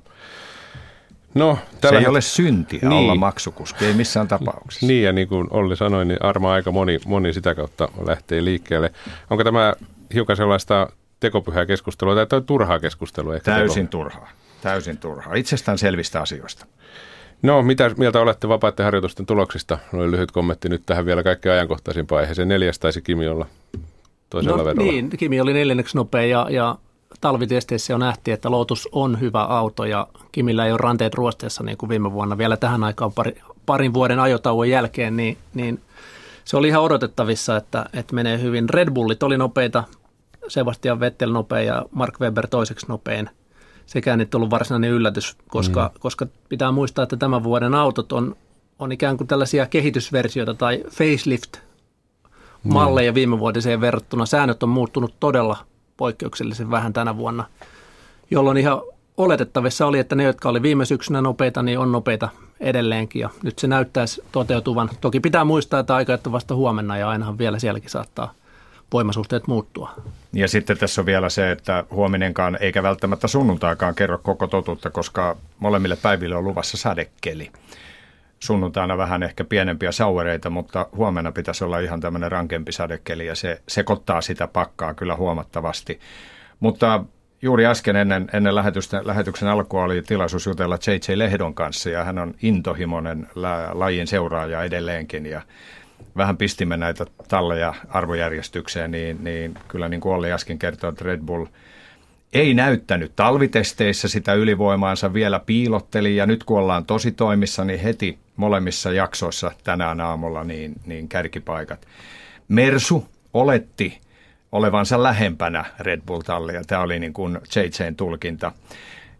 No, 1.34 1.58
se 1.80 1.96
ei 1.96 2.06
ole 2.06 2.20
syntiä 2.20 2.80
niin. 2.82 2.92
olla 2.92 3.14
maksukuski, 3.14 3.84
ei 3.84 3.94
missään 3.94 4.28
tapauksessa. 4.28 4.86
Niin, 4.86 5.04
ja 5.04 5.12
niin 5.12 5.28
kuin 5.28 5.46
Olli 5.50 5.76
sanoi, 5.76 6.04
niin 6.04 6.22
arma 6.22 6.52
aika 6.52 6.72
moni, 6.72 6.98
moni 7.06 7.32
sitä 7.32 7.54
kautta 7.54 7.88
lähtee 8.06 8.44
liikkeelle. 8.44 8.92
Onko 9.30 9.44
tämä 9.44 9.74
hiukan 10.14 10.36
sellaista 10.36 10.92
tekopyhää 11.20 11.66
keskustelua 11.66 12.26
tai 12.26 12.40
turhaa 12.40 12.78
keskustelua? 12.78 13.34
Ehkä 13.34 13.50
Täysin 13.50 13.88
teko... 13.88 13.90
turhaa. 13.90 14.28
Täysin 14.60 14.98
turhaa. 14.98 15.34
Itsestään 15.34 15.78
selvistä 15.78 16.20
asioista. 16.20 16.66
No, 17.42 17.62
mitä 17.62 17.90
mieltä 17.96 18.20
olette 18.20 18.48
vapaiden 18.48 18.84
harjoitusten 18.84 19.26
tuloksista? 19.26 19.78
Oli 19.94 20.10
lyhyt 20.10 20.32
kommentti 20.32 20.68
nyt 20.68 20.82
tähän 20.86 21.06
vielä 21.06 21.22
kaikkein 21.22 21.52
ajankohtaisimpaan 21.52 22.20
aiheeseen. 22.20 22.48
Neljäs 22.48 22.78
taisi 22.78 23.02
Kimi 23.02 23.28
olla 23.28 23.46
toisella 24.30 24.56
no, 24.56 24.64
vedolla. 24.64 24.92
Niin, 24.92 25.10
Kimi 25.10 25.40
oli 25.40 25.52
neljänneksi 25.52 25.96
nopea 25.96 26.24
ja, 26.24 26.46
ja 26.50 26.76
talvitesteissä 27.20 27.92
jo 27.92 27.98
nähtiin, 27.98 28.34
että 28.34 28.50
Lotus 28.50 28.88
on 28.92 29.20
hyvä 29.20 29.42
auto 29.42 29.84
ja 29.84 30.06
Kimillä 30.32 30.66
ei 30.66 30.72
ole 30.72 30.78
ranteet 30.78 31.14
ruosteessa 31.14 31.62
niin 31.62 31.76
kuin 31.76 31.90
viime 31.90 32.12
vuonna 32.12 32.38
vielä 32.38 32.56
tähän 32.56 32.84
aikaan 32.84 33.12
pari, 33.12 33.34
parin 33.66 33.94
vuoden 33.94 34.20
ajotauon 34.20 34.68
jälkeen, 34.68 35.16
niin, 35.16 35.38
niin 35.54 35.80
se 36.44 36.56
oli 36.56 36.68
ihan 36.68 36.82
odotettavissa, 36.82 37.56
että, 37.56 37.86
että 37.92 38.14
menee 38.14 38.40
hyvin. 38.40 38.68
Red 38.68 38.90
Bullit 38.90 39.22
oli 39.22 39.38
nopeita, 39.38 39.84
Sebastian 40.48 41.00
Vettel 41.00 41.32
nopea 41.32 41.60
ja 41.60 41.84
Mark 41.90 42.20
Webber 42.20 42.46
toiseksi 42.46 42.86
nopein– 42.88 43.30
sekään 43.90 44.20
ei 44.20 44.26
ollut 44.34 44.50
varsinainen 44.50 44.90
yllätys, 44.90 45.36
koska, 45.48 45.90
mm. 45.94 46.00
koska 46.00 46.26
pitää 46.48 46.72
muistaa, 46.72 47.02
että 47.02 47.16
tämän 47.16 47.42
vuoden 47.42 47.74
autot 47.74 48.12
on 48.12 48.36
on 48.78 48.92
ikään 48.92 49.16
kuin 49.16 49.28
tällaisia 49.28 49.66
kehitysversioita 49.66 50.54
tai 50.54 50.84
facelift-malleja 50.90 53.14
viime 53.14 53.38
vuotiseen 53.38 53.80
verrattuna. 53.80 54.26
Säännöt 54.26 54.62
on 54.62 54.68
muuttunut 54.68 55.14
todella 55.20 55.56
poikkeuksellisen 55.96 56.70
vähän 56.70 56.92
tänä 56.92 57.16
vuonna, 57.16 57.44
jolloin 58.30 58.56
ihan 58.56 58.80
oletettavissa 59.16 59.86
oli, 59.86 59.98
että 59.98 60.14
ne, 60.14 60.24
jotka 60.24 60.48
oli 60.48 60.62
viime 60.62 60.84
syksynä 60.84 61.20
nopeita, 61.20 61.62
niin 61.62 61.78
on 61.78 61.92
nopeita 61.92 62.28
edelleenkin. 62.60 63.20
Ja 63.20 63.30
nyt 63.42 63.58
se 63.58 63.66
näyttäisi 63.66 64.22
toteutuvan. 64.32 64.90
Toki 65.00 65.20
pitää 65.20 65.44
muistaa, 65.44 65.80
että 65.80 65.94
aika 65.94 66.14
että 66.14 66.32
vasta 66.32 66.54
huomenna 66.54 66.98
ja 66.98 67.08
ainahan 67.08 67.38
vielä 67.38 67.58
sielläkin 67.58 67.90
saattaa 67.90 68.34
voimasuhteet 68.92 69.46
muuttua. 69.46 69.94
Ja 70.32 70.48
sitten 70.48 70.78
tässä 70.78 71.00
on 71.02 71.06
vielä 71.06 71.28
se, 71.28 71.50
että 71.50 71.84
huominenkaan 71.90 72.58
eikä 72.60 72.82
välttämättä 72.82 73.28
sunnuntaikaan 73.28 73.94
kerro 73.94 74.18
koko 74.18 74.46
totuutta, 74.46 74.90
koska 74.90 75.36
molemmille 75.58 75.96
päiville 75.96 76.36
on 76.36 76.44
luvassa 76.44 76.76
sadekeli. 76.76 77.50
Sunnuntaina 78.38 78.98
vähän 78.98 79.22
ehkä 79.22 79.44
pienempiä 79.44 79.92
sauereita, 79.92 80.50
mutta 80.50 80.86
huomenna 80.96 81.32
pitäisi 81.32 81.64
olla 81.64 81.78
ihan 81.78 82.00
tämmöinen 82.00 82.32
rankempi 82.32 82.72
sadekeli 82.72 83.26
ja 83.26 83.34
se 83.34 83.62
sekoittaa 83.68 84.20
sitä 84.20 84.46
pakkaa 84.46 84.94
kyllä 84.94 85.16
huomattavasti. 85.16 86.00
Mutta 86.60 87.04
juuri 87.42 87.66
äsken 87.66 87.96
ennen, 87.96 88.28
ennen 88.32 88.54
lähetyksen 89.04 89.48
alkua 89.48 89.84
oli 89.84 90.02
tilaisuus 90.02 90.46
jutella 90.46 90.78
J.J. 90.86 91.18
Lehdon 91.18 91.54
kanssa 91.54 91.90
ja 91.90 92.04
hän 92.04 92.18
on 92.18 92.34
intohimoinen 92.42 93.26
la, 93.34 93.70
lajin 93.72 94.06
seuraaja 94.06 94.64
edelleenkin 94.64 95.26
ja 95.26 95.42
vähän 96.16 96.36
pistimme 96.36 96.76
näitä 96.76 97.06
talleja 97.28 97.74
arvojärjestykseen, 97.88 98.90
niin, 98.90 99.24
niin 99.24 99.54
kyllä 99.68 99.88
niin 99.88 100.00
kuin 100.00 100.14
Olli 100.14 100.32
äsken 100.32 100.58
kertoi, 100.58 100.88
että 100.88 101.04
Red 101.04 101.20
Bull 101.20 101.46
ei 102.32 102.54
näyttänyt 102.54 103.12
talvitesteissä 103.16 104.08
sitä 104.08 104.34
ylivoimaansa, 104.34 105.12
vielä 105.12 105.40
piilotteli 105.46 106.16
ja 106.16 106.26
nyt 106.26 106.44
kun 106.44 106.58
ollaan 106.58 106.84
tosi 106.84 107.12
toimissa, 107.12 107.64
niin 107.64 107.80
heti 107.80 108.18
molemmissa 108.36 108.92
jaksoissa 108.92 109.50
tänään 109.64 110.00
aamulla 110.00 110.44
niin, 110.44 110.74
niin 110.86 111.08
kärkipaikat. 111.08 111.86
Mersu 112.48 113.08
oletti 113.34 114.00
olevansa 114.52 115.02
lähempänä 115.02 115.64
Red 115.78 116.00
Bull-tallia. 116.06 116.62
Tämä 116.66 116.82
oli 116.82 116.98
niin 116.98 117.12
kuin 117.12 117.38
JJn 117.56 117.96
tulkinta. 117.96 118.52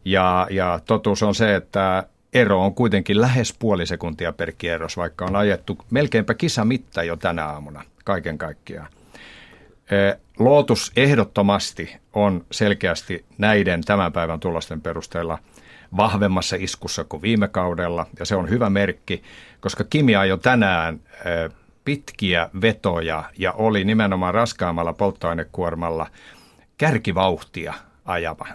Ja, 0.05 0.47
ja 0.51 0.81
totuus 0.87 1.23
on 1.23 1.35
se, 1.35 1.55
että 1.55 2.05
ero 2.33 2.65
on 2.65 2.75
kuitenkin 2.75 3.21
lähes 3.21 3.55
puoli 3.59 3.87
sekuntia 3.87 4.33
per 4.33 4.53
kierros, 4.59 4.97
vaikka 4.97 5.25
on 5.25 5.37
ajettu 5.37 5.79
melkeinpä 5.91 6.35
kisamitta 6.35 7.03
jo 7.03 7.17
tänä 7.17 7.47
aamuna 7.47 7.83
kaiken 8.05 8.39
kaikkiaan. 8.39 8.89
Lootus 10.39 10.93
ehdottomasti 10.97 11.97
on 12.13 12.45
selkeästi 12.51 13.25
näiden 13.39 13.81
tämän 13.85 14.13
päivän 14.13 14.41
tulosten 14.41 14.81
perusteella 14.81 15.39
vahvemmassa 15.97 16.57
iskussa 16.59 17.05
kuin 17.05 17.23
viime 17.23 17.49
kaudella, 17.49 18.07
ja 18.19 18.25
se 18.25 18.37
on 18.37 18.51
hyvä 18.51 18.71
merkki, 18.71 19.23
koska 19.61 19.85
Kimi 19.85 20.13
jo 20.29 20.37
tänään 20.37 21.01
pitkiä 21.85 22.51
vetoja 22.63 23.25
ja 23.39 23.53
oli 23.53 23.85
nimenomaan 23.85 24.35
raskaammalla 24.35 24.93
polttoainekuormalla 24.93 26.07
kärkivauhtia 26.79 27.75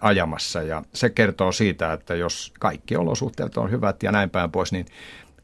ajamassa. 0.02 0.62
Ja 0.62 0.84
se 0.94 1.10
kertoo 1.10 1.52
siitä, 1.52 1.94
että 1.94 2.16
jos 2.16 2.54
kaikki 2.60 2.96
olosuhteet 2.96 3.58
on 3.58 3.72
hyvät 3.72 4.04
ja 4.04 4.12
näin 4.12 4.30
päin 4.30 4.52
pois, 4.52 4.72
niin 4.72 4.86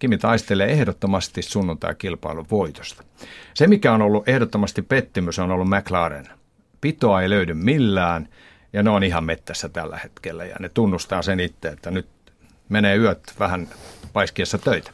Kimi 0.02 0.18
taistelee 0.18 0.72
ehdottomasti 0.72 1.42
sunnuntai-kilpailun 1.42 2.46
voitosta. 2.52 3.04
Se, 3.54 3.68
mikä 3.68 3.94
on 3.94 4.02
ollut 4.02 4.30
ehdottomasti 4.30 4.82
pettymys, 4.82 5.40
on 5.40 5.52
ollut 5.52 5.68
McLaren. 5.70 6.28
Pitoa 6.82 7.22
ei 7.22 7.30
löydy 7.30 7.54
millään 7.54 8.28
ja 8.74 8.84
ne 8.84 8.90
on 8.90 9.04
ihan 9.04 9.24
mettässä 9.24 9.70
tällä 9.70 9.98
hetkellä 9.98 10.46
ja 10.46 10.56
ne 10.60 10.70
tunnustaa 10.70 11.22
sen 11.22 11.40
itse, 11.40 11.68
että 11.68 11.92
nyt 11.92 12.08
menee 12.70 12.98
yöt 12.98 13.34
vähän 13.40 13.68
paiskiessa 14.14 14.58
töitä. 14.58 14.92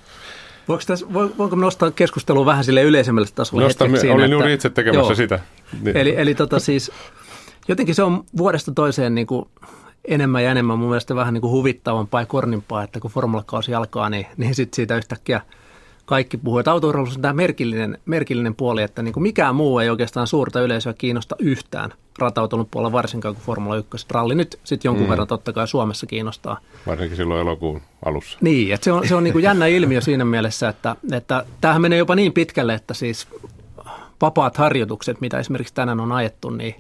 Voinko, 0.68 0.84
tässä, 0.88 1.06
voinko 1.14 1.56
nostaa 1.56 1.92
keskustelua 1.92 2.46
vähän 2.46 2.64
sille 2.64 2.84
yleisemmälle 2.84 3.30
tasolle 3.36 3.64
Nostamme, 3.64 4.00
siinä, 4.00 4.14
olin 4.16 4.26
että, 4.26 4.34
juuri 4.34 4.54
itse 4.54 4.70
tekemässä 4.70 5.12
joo, 5.12 5.16
sitä. 5.16 5.40
Niin. 5.82 5.98
Eli, 5.98 6.16
eli 6.18 6.36
tota 6.36 6.60
siis, 6.60 6.92
jotenkin 7.68 7.96
se 7.96 8.04
on 8.04 8.24
vuodesta 8.38 8.72
toiseen 8.72 9.16
niin 9.16 9.28
kuin 9.28 9.46
enemmän 10.06 10.44
ja 10.44 10.52
enemmän 10.52 10.80
mun 10.80 10.90
mielestä 10.90 11.16
vähän 11.16 11.34
niin 11.34 11.42
kuin 11.42 11.52
huvittavampaa 11.52 12.22
ja 12.22 12.26
kornimpaa, 12.26 12.84
että 12.84 13.00
kun 13.00 13.12
formulakausi 13.12 13.74
alkaa, 13.74 14.10
niin, 14.10 14.26
niin 14.38 14.56
sitten 14.56 14.76
siitä 14.76 14.98
yhtäkkiä– 14.98 15.42
kaikki 16.08 16.38
puhuu. 16.38 16.60
Että 16.60 16.72
autourheilussa 16.72 17.18
on 17.18 17.22
tämä 17.22 17.34
merkillinen, 17.34 17.98
merkillinen 18.06 18.56
puoli, 18.56 18.82
että 18.82 19.02
niin 19.02 19.14
kuin 19.14 19.24
mikään 19.24 19.56
muu 19.56 19.80
ei 19.80 19.90
oikeastaan 19.90 20.28
suurta 20.28 20.62
yleisöä 20.62 20.94
kiinnosta 20.94 21.36
yhtään 21.40 21.94
ratautunut 22.20 22.72
puolella 22.72 22.92
varsinkaan 22.92 23.36
kuin 23.36 23.46
Formula 23.46 23.78
1. 23.78 24.08
Ralli 24.12 24.36
nyt 24.36 24.60
sitten 24.64 24.90
jonkun 24.90 25.06
mm. 25.06 25.10
verran 25.10 25.28
totta 25.28 25.54
kai 25.54 25.68
Suomessa 25.68 26.06
kiinnostaa. 26.06 26.60
Varsinkin 26.88 27.18
silloin 27.18 27.42
elokuun 27.42 27.82
alussa. 28.06 28.38
Niin, 28.42 28.74
että 28.74 28.86
se 28.86 28.92
on, 28.92 29.08
se 29.08 29.16
on 29.16 29.24
niin 29.24 29.32
kuin 29.32 29.44
jännä 29.44 29.68
ilmiö 29.68 30.02
siinä 30.02 30.26
mielessä, 30.26 30.70
että, 30.70 30.96
että 31.12 31.46
tämähän 31.62 31.82
menee 31.82 31.98
jopa 31.98 32.16
niin 32.16 32.34
pitkälle, 32.34 32.74
että 32.74 32.94
siis 32.94 33.28
vapaat 34.22 34.58
harjoitukset, 34.58 35.22
mitä 35.22 35.40
esimerkiksi 35.40 35.74
tänään 35.74 36.00
on 36.00 36.12
ajettu, 36.12 36.50
niin, 36.50 36.76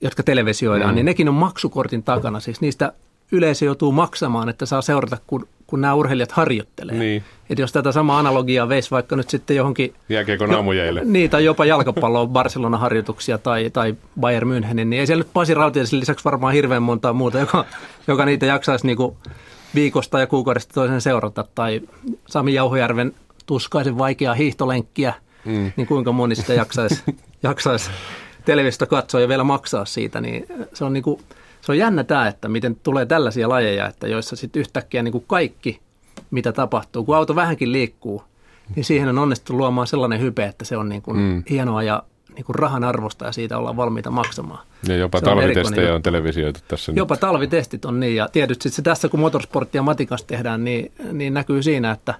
jotka 0.00 0.22
televisioidaan, 0.22 0.90
mm. 0.90 0.94
niin 0.94 1.06
nekin 1.06 1.28
on 1.28 1.34
maksukortin 1.34 2.02
takana. 2.02 2.40
Siis 2.40 2.60
niistä 2.60 2.92
yleisö 3.32 3.64
joutuu 3.64 3.92
maksamaan, 3.92 4.48
että 4.48 4.66
saa 4.66 4.82
seurata, 4.82 5.18
kun, 5.26 5.48
kun 5.66 5.80
nämä 5.80 5.94
urheilijat 5.94 6.32
harjoittelee. 6.32 6.96
Niin. 6.96 7.24
Että 7.50 7.62
jos 7.62 7.72
tätä 7.72 7.92
samaa 7.92 8.18
analogiaa 8.18 8.68
veisi 8.68 8.90
vaikka 8.90 9.16
nyt 9.16 9.30
sitten 9.30 9.56
johonkin... 9.56 9.94
Jääkiekon 10.08 10.54
aamujeille. 10.54 11.02
Niin, 11.04 11.30
tai 11.30 11.44
jopa 11.44 11.64
jalkapalloon 11.64 12.28
Barcelona-harjoituksia 12.28 13.38
tai, 13.38 13.70
tai 13.70 13.94
Bayern 14.20 14.48
Münchenin, 14.50 14.74
niin 14.74 14.92
ei 14.92 15.06
siellä 15.06 15.20
nyt 15.20 15.32
Pasi 15.32 15.54
Rautiaisen 15.54 16.00
lisäksi 16.00 16.24
varmaan 16.24 16.54
hirveän 16.54 16.82
montaa 16.82 17.12
muuta, 17.12 17.38
joka, 17.38 17.64
joka 18.06 18.24
niitä 18.24 18.46
jaksaisi 18.46 18.86
niinku 18.86 19.16
viikosta 19.74 20.20
ja 20.20 20.26
kuukaudesta 20.26 20.74
toisen 20.74 21.00
seurata. 21.00 21.44
Tai 21.54 21.80
Sami 22.26 22.54
Jauhojärven 22.54 23.12
tuskaisen 23.46 23.98
vaikeaa 23.98 24.34
hiihtolenkkiä, 24.34 25.14
mm. 25.44 25.72
niin 25.76 25.86
kuinka 25.86 26.12
moni 26.12 26.34
sitä 26.34 26.54
jaksaisi, 26.54 27.02
jaksaisi 27.42 27.90
televistä 28.44 28.86
katsoa 28.86 29.20
ja 29.20 29.28
vielä 29.28 29.44
maksaa 29.44 29.84
siitä, 29.84 30.20
niin 30.20 30.46
se 30.74 30.84
on 30.84 30.92
niinku 30.92 31.20
se 31.60 31.72
on 31.72 31.78
jännä 31.78 32.04
tämä, 32.04 32.28
että 32.28 32.48
miten 32.48 32.76
tulee 32.76 33.06
tällaisia 33.06 33.48
lajeja, 33.48 33.86
että 33.86 34.08
joissa 34.08 34.36
sitten 34.36 34.60
yhtäkkiä 34.60 35.02
niin 35.02 35.12
kuin 35.12 35.24
kaikki, 35.26 35.80
mitä 36.30 36.52
tapahtuu, 36.52 37.04
kun 37.04 37.16
auto 37.16 37.34
vähänkin 37.34 37.72
liikkuu, 37.72 38.24
niin 38.76 38.84
siihen 38.84 39.08
on 39.08 39.18
onnistuttu 39.18 39.56
luomaan 39.56 39.86
sellainen 39.86 40.20
hype, 40.20 40.44
että 40.44 40.64
se 40.64 40.76
on 40.76 40.88
niin 40.88 41.02
kuin 41.02 41.16
mm. 41.18 41.42
hienoa 41.50 41.82
ja 41.82 42.02
niin 42.34 42.44
kuin 42.44 42.56
rahan 42.56 42.84
arvosta 42.84 43.24
ja 43.24 43.32
siitä 43.32 43.58
ollaan 43.58 43.76
valmiita 43.76 44.10
maksamaan. 44.10 44.66
Ja 44.88 44.96
jopa 44.96 45.18
se 45.18 45.24
talvitestejä 45.24 45.88
on, 45.88 45.94
on 45.94 46.02
televisioitu 46.02 46.60
tässä 46.68 46.92
Jopa 46.96 47.14
nyt. 47.14 47.20
talvitestit 47.20 47.84
on 47.84 48.00
niin 48.00 48.16
ja 48.16 48.28
tietysti 48.32 48.70
se 48.70 48.82
tässä 48.82 49.08
kun 49.08 49.20
motorsporttia 49.20 49.82
matikas 49.82 50.24
tehdään, 50.24 50.64
niin, 50.64 50.92
niin 51.12 51.34
näkyy 51.34 51.62
siinä, 51.62 51.90
että 51.90 52.14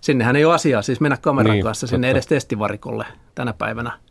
sinnehän 0.00 0.36
ei 0.36 0.44
ole 0.44 0.54
asiaa 0.54 0.82
siis 0.82 1.00
mennä 1.00 1.16
kameran 1.16 1.52
niin, 1.52 1.64
kanssa 1.64 1.86
sinne 1.86 2.08
totta. 2.08 2.12
edes 2.12 2.26
testivarikolle 2.26 3.06
tänä 3.34 3.52
päivänä– 3.52 3.92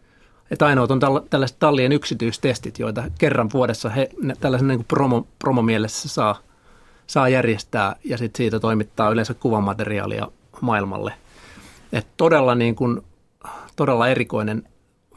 että 0.51 0.65
ainoat 0.65 0.91
on 0.91 1.00
tällaiset 1.29 1.60
tallien 1.60 1.91
yksityistestit, 1.91 2.79
joita 2.79 3.03
kerran 3.18 3.50
vuodessa 3.53 3.89
he 3.89 4.10
tällaisen 4.39 4.68
niin 4.68 4.77
kuin 4.77 4.88
promo, 4.88 5.27
promomielessä 5.39 6.10
saa, 6.10 6.39
saa 7.08 7.29
järjestää 7.29 7.96
ja 8.03 8.18
sitten 8.18 8.38
siitä 8.38 8.60
toimittaa 8.60 9.10
yleensä 9.10 9.34
kuvamateriaalia 9.34 10.27
maailmalle. 10.62 11.13
Et 11.94 12.08
todella, 12.18 12.56
niin 12.56 12.75
kuin, 12.75 13.01
todella 13.75 14.08
erikoinen 14.08 14.63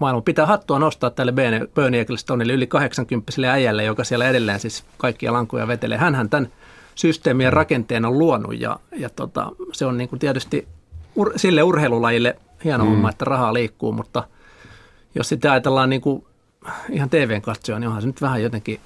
maailma. 0.01 0.21
Pitää 0.21 0.47
hattua 0.47 0.79
nostaa 0.79 1.11
tälle 1.11 1.33
Bernie 1.75 2.01
Ecclestonelle 2.01 2.53
yli 2.53 2.67
80 2.67 3.33
äijälle, 3.51 3.85
joka 3.85 4.05
siellä 4.05 4.29
edelleen 4.29 4.61
siis 4.61 4.85
kaikkia 4.99 5.33
lankuja 5.33 5.69
vetelee. 5.69 5.99
Hänhän 5.99 6.31
tämän 6.31 6.49
systeemien 6.95 7.53
rakenteen 7.53 8.05
on 8.05 8.19
luonut 8.19 8.61
ja, 8.61 8.79
ja 8.97 9.11
tota, 9.11 9.53
se 9.73 9.87
on 9.87 9.99
niin 9.99 10.09
kuin 10.09 10.19
tietysti 10.19 10.69
ur, 11.17 11.33
sille 11.37 11.63
urheilulajille 11.63 12.37
hieno 12.65 12.85
mm. 12.85 12.91
homma, 12.91 13.11
että 13.11 13.25
rahaa 13.25 13.55
liikkuu, 13.55 13.93
mutta– 13.93 14.25
jos 15.15 15.29
sitä 15.29 15.53
ajatellaan 15.53 15.91
niin 15.91 16.01
kuin 16.01 16.25
ihan 16.91 17.11
TVn 17.11 17.43
katsoja, 17.43 17.79
niin 17.79 17.89
onhan 17.89 18.03
se 18.03 18.07
nyt 18.07 18.23
vähän 18.23 18.43
jotenkin 18.43 18.81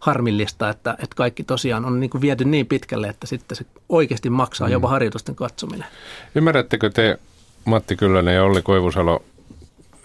harmillista, 0.00 0.68
että, 0.68 0.90
että 0.90 1.16
kaikki 1.16 1.44
tosiaan 1.44 1.84
on 1.84 2.00
niin 2.00 2.10
kuin 2.10 2.20
viety 2.20 2.44
niin 2.44 2.66
pitkälle, 2.66 3.08
että 3.08 3.26
sitten 3.26 3.56
se 3.56 3.64
oikeasti 3.88 4.30
maksaa 4.30 4.68
mm. 4.68 4.72
jopa 4.72 4.88
harjoitusten 4.88 5.34
katsominen. 5.34 5.86
Ymmärrättekö 6.34 6.90
te, 6.90 7.18
Matti 7.64 7.96
Kyllönen 7.96 8.34
ja 8.34 8.44
Olli 8.44 8.62
Koivusalo, 8.62 9.22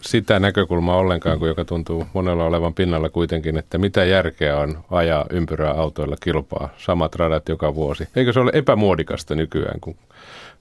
sitä 0.01 0.39
näkökulmaa 0.39 0.97
ollenkaan, 0.97 1.39
kun 1.39 1.47
joka 1.47 1.65
tuntuu 1.65 2.07
monella 2.13 2.45
olevan 2.45 2.73
pinnalla 2.73 3.09
kuitenkin, 3.09 3.57
että 3.57 3.77
mitä 3.77 4.05
järkeä 4.05 4.57
on 4.57 4.83
ajaa 4.91 5.25
ympyrää 5.29 5.71
autoilla 5.71 6.15
kilpaa, 6.23 6.69
samat 6.77 7.15
radat 7.15 7.49
joka 7.49 7.75
vuosi. 7.75 8.07
Eikö 8.15 8.33
se 8.33 8.39
ole 8.39 8.51
epämuodikasta 8.53 9.35
nykyään, 9.35 9.79
kun 9.79 9.95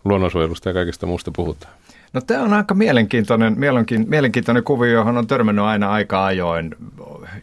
luonnonsuojelusta 0.04 0.68
ja 0.68 0.72
kaikista 0.72 1.06
muusta 1.06 1.30
puhutaan? 1.36 1.72
No 2.12 2.20
tämä 2.20 2.42
on 2.42 2.52
aika 2.52 2.74
mielenkiintoinen, 2.74 3.56
mielenkiintoinen, 4.08 4.64
kuvio, 4.64 4.92
johon 4.92 5.16
on 5.16 5.26
törmännyt 5.26 5.64
aina 5.64 5.90
aika 5.90 6.26
ajoin. 6.26 6.74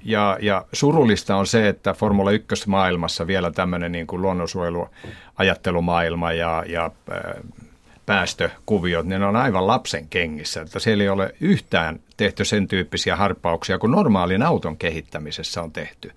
Ja, 0.03 0.38
ja 0.41 0.65
surullista 0.74 1.36
on 1.36 1.48
se, 1.48 1.67
että 1.67 1.93
Formula 1.93 2.31
1-maailmassa 2.31 3.27
vielä 3.27 3.51
tämmöinen 3.51 3.91
niin 3.91 4.07
kuin 4.07 4.22
luonnonsuojeluajattelumaailma 4.22 6.31
ja, 6.31 6.63
ja 6.67 6.91
päästökuviot, 8.05 9.05
niin 9.05 9.19
ne 9.19 9.27
on 9.27 9.36
aivan 9.36 9.67
lapsen 9.67 10.07
kengissä. 10.10 10.62
Että 10.62 10.79
siellä 10.79 11.03
ei 11.03 11.10
ole 11.10 11.36
yhtään 11.41 12.00
tehty 12.17 12.45
sen 12.45 12.67
tyyppisiä 12.67 13.15
harppauksia 13.15 13.79
kuin 13.79 13.91
normaalin 13.91 14.43
auton 14.43 14.77
kehittämisessä 14.77 15.62
on 15.62 15.72
tehty. 15.72 16.12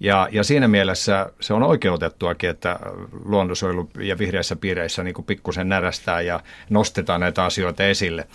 Ja, 0.00 0.28
ja 0.32 0.44
siinä 0.44 0.68
mielessä 0.68 1.32
se 1.40 1.54
on 1.54 1.62
oikeutettuakin, 1.62 2.50
että 2.50 2.78
luonnonsuojelu- 3.24 3.90
ja 4.00 4.18
vihreissä 4.18 4.56
piireissä 4.56 5.02
niin 5.02 5.24
pikkusen 5.26 5.68
närästää 5.68 6.20
ja 6.20 6.40
nostetaan 6.70 7.20
näitä 7.20 7.44
asioita 7.44 7.84
esille. 7.84 8.26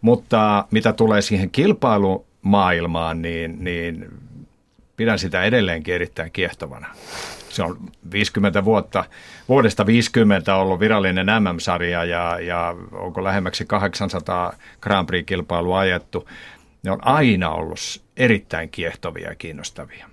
Mutta 0.00 0.64
mitä 0.70 0.92
tulee 0.92 1.22
siihen 1.22 1.50
kilpailumaailmaan, 1.50 3.22
niin, 3.22 3.64
niin 3.64 4.06
pidän 4.96 5.18
sitä 5.18 5.42
edelleenkin 5.44 5.94
erittäin 5.94 6.32
kiehtovana. 6.32 6.86
Se 7.48 7.62
on 7.62 7.78
50 8.12 8.64
vuotta, 8.64 9.04
vuodesta 9.48 9.86
50 9.86 10.54
ollut 10.54 10.80
virallinen 10.80 11.26
MM-sarja 11.26 12.04
ja, 12.04 12.38
ja 12.40 12.74
onko 12.92 13.24
lähemmäksi 13.24 13.64
800 13.64 14.52
Grand 14.80 15.06
Prix-kilpailua 15.06 15.78
ajettu. 15.78 16.28
Ne 16.82 16.90
on 16.90 17.06
aina 17.06 17.50
ollut 17.50 18.02
erittäin 18.16 18.70
kiehtovia 18.70 19.28
ja 19.28 19.34
kiinnostavia. 19.34 20.11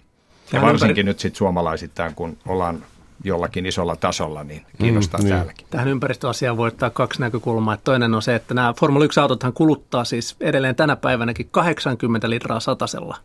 Ja 0.54 0.62
varsinkin 0.62 1.06
nyt 1.06 1.20
sitten 1.20 1.38
suomalaisittain, 1.38 2.16
kun 2.16 2.38
ollaan 2.48 2.84
jollakin 3.24 3.66
isolla 3.66 3.96
tasolla, 3.96 4.44
niin 4.44 4.66
kiinnostaa 4.78 5.20
mm, 5.20 5.24
niin. 5.24 5.36
täälläkin. 5.36 5.68
Tähän 5.70 5.88
ympäristöasiaan 5.88 6.58
voi 6.58 6.68
ottaa 6.68 6.90
kaksi 6.90 7.22
näkökulmaa. 7.22 7.78
Toinen 7.78 8.14
on 8.14 8.22
se, 8.22 8.36
että 8.36 8.54
nämä 8.54 8.74
Formula 8.80 9.06
1-autothan 9.06 9.54
kuluttaa 9.54 10.06
siis 10.06 10.36
edelleen 10.40 10.76
tänä 10.76 10.96
päivänäkin 10.96 11.50
80 11.52 12.30
litraa 12.30 12.60
satasella, 12.60 13.18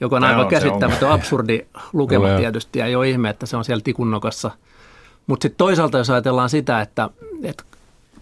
joka 0.00 0.16
on 0.16 0.22
Tämä 0.22 0.30
aivan 0.32 0.44
on 0.44 0.50
käsittämätön, 0.50 1.10
absurdi 1.10 1.66
lukema 1.92 2.26
Ole. 2.26 2.36
tietysti, 2.36 2.78
ja 2.78 2.86
ei 2.86 2.96
ole 2.96 3.08
ihme, 3.08 3.30
että 3.30 3.46
se 3.46 3.56
on 3.56 3.64
siellä 3.64 3.82
tikunnokassa. 3.84 4.50
Mutta 5.26 5.44
sitten 5.44 5.58
toisaalta, 5.58 5.98
jos 5.98 6.10
ajatellaan 6.10 6.50
sitä, 6.50 6.80
että, 6.80 7.10
että 7.42 7.64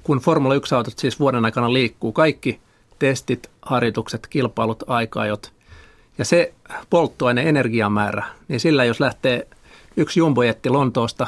kun 0.03 0.19
Formula 0.19 0.55
1-autot 0.55 0.99
siis 0.99 1.21
vuoden 1.21 1.45
aikana 1.45 1.73
liikkuu, 1.73 2.13
kaikki 2.13 2.61
testit, 2.99 3.51
harjoitukset, 3.63 4.27
kilpailut, 4.27 4.83
aikajot– 4.87 5.52
ja 6.19 6.25
se 6.25 6.55
polttoaine 6.91 7.49
energiamäärä, 7.49 8.25
niin 8.49 8.61
sillä 8.61 8.85
jos 8.85 9.01
lähtee 9.01 9.47
yksi 9.97 10.21
jumbojetti 10.21 10.69
Lontoosta 10.69 11.27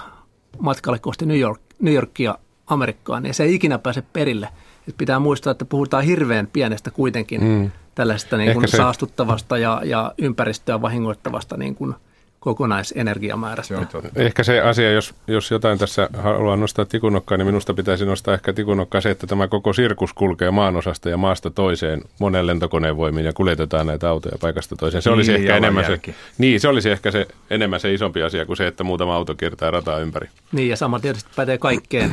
matkalle 0.59 0.99
kohti 0.99 1.27
New, 1.27 1.39
York, 1.39 1.61
New 1.81 1.95
Yorkia 1.95 2.39
Amerikkaan, 2.67 3.23
niin 3.23 3.35
se 3.35 3.45
ei 3.45 3.55
ikinä 3.55 3.79
pääse 3.79 4.03
perille. 4.13 4.49
Et 4.89 4.95
pitää 4.99 5.19
muistaa, 5.19 5.51
että 5.51 5.65
puhutaan 5.65 6.05
hirveän 6.05 6.49
pienestä 6.53 6.91
kuitenkin 6.91 7.45
mm. 7.45 7.71
tällaista 7.95 8.37
niin 8.37 8.53
kuin 8.53 8.69
saastuttavasta 8.69 9.59
ja, 9.59 9.81
ja 9.85 10.15
ympäristöä 10.19 10.83
vahingoittavasta 10.83 11.57
niin 11.57 11.75
kuin– 11.75 11.95
kokonaisenergiamäärästä. 12.45 13.87
Se 13.91 14.11
ehkä 14.17 14.43
se 14.43 14.61
asia, 14.61 14.93
jos, 14.93 15.15
jos 15.27 15.51
jotain 15.51 15.79
tässä 15.79 16.09
haluaa 16.19 16.57
nostaa 16.57 16.85
tikunokkaan, 16.85 17.39
niin 17.39 17.47
minusta 17.47 17.75
pitäisi 17.75 18.05
nostaa 18.05 18.35
ehkä 18.35 18.53
tikunokkaan 18.53 19.03
se, 19.03 19.11
että 19.11 19.27
tämä 19.27 19.49
koko 19.49 19.73
sirkus 19.73 20.13
kulkee 20.13 20.51
maanosasta 20.51 21.09
ja 21.09 21.17
maasta 21.17 21.51
toiseen 21.51 22.01
monen 22.19 22.47
lentokoneen 22.47 22.97
voimin 22.97 23.25
ja 23.25 23.33
kuljetetaan 23.33 23.87
näitä 23.87 24.09
autoja 24.09 24.39
paikasta 24.41 24.77
toiseen. 24.77 25.03
Se 25.03 25.11
olisi 25.11 25.33
niin, 25.33 25.41
ehkä 25.41 25.57
enemmän 25.57 25.85
se, 25.85 26.01
niin, 26.39 26.61
se 26.61 26.69
olisi 26.69 26.91
ehkä 26.91 27.11
se, 27.11 27.27
enemmän 27.51 27.81
se 27.81 27.95
isompi 27.95 28.23
asia 28.23 28.47
kuin 28.47 28.57
se, 28.57 28.67
että 28.67 28.85
muutama 28.85 29.15
auto 29.15 29.35
kiertää 29.35 29.71
rataa 29.71 29.99
ympäri. 29.99 30.29
Niin 30.53 30.69
ja 30.69 30.77
sama 30.77 31.01
tietysti 31.01 31.31
pätee 31.37 31.59
kaikkeen 31.59 32.13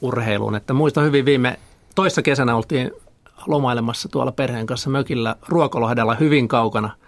urheiluun. 0.00 0.54
Että 0.54 0.72
muista 0.72 1.00
hyvin 1.00 1.24
viime, 1.24 1.58
toissa 1.94 2.22
kesänä 2.22 2.56
oltiin 2.56 2.90
lomailemassa 3.46 4.08
tuolla 4.08 4.32
perheen 4.32 4.66
kanssa 4.66 4.90
mökillä 4.90 5.36
Ruokolohdella 5.48 6.14
hyvin 6.14 6.48
kaukana– 6.48 6.90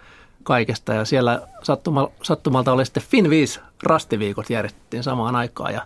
kaikesta. 0.42 0.94
Ja 0.94 1.04
siellä 1.04 1.48
sattumalta, 1.62 2.12
sattumalta 2.22 2.72
oli 2.72 2.84
sitten 2.84 3.02
Fin 3.02 3.30
5 3.30 3.60
rastiviikot 3.82 4.50
järjestettiin 4.50 5.02
samaan 5.02 5.36
aikaan. 5.36 5.74
Ja 5.74 5.82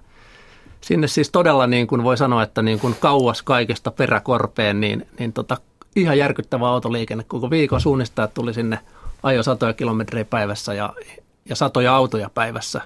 sinne 0.81 1.09
siis 1.09 1.31
todella 1.31 1.67
niin 1.67 1.87
kuin 1.87 2.05
voi 2.05 2.17
sanoa, 2.17 2.43
että 2.43 2.63
niin 2.63 2.81
kuin 2.81 2.97
kauas 3.01 3.43
kaikesta 3.43 3.91
peräkorpeen, 3.91 4.81
niin, 4.81 5.07
niin 5.19 5.33
tota, 5.33 5.57
ihan 5.97 6.19
järkyttävä 6.19 6.69
autoliikenne. 6.69 7.25
Koko 7.29 7.51
viikon 7.51 7.81
suunnistajat 7.81 8.35
tuli 8.35 8.55
sinne 8.55 8.79
ajo 9.23 9.43
satoja 9.43 9.73
kilometrejä 9.73 10.25
päivässä 10.25 10.75
ja, 10.75 10.95
ja 11.49 11.57
satoja 11.57 11.97
autoja 11.97 12.31
päivässä. 12.35 12.81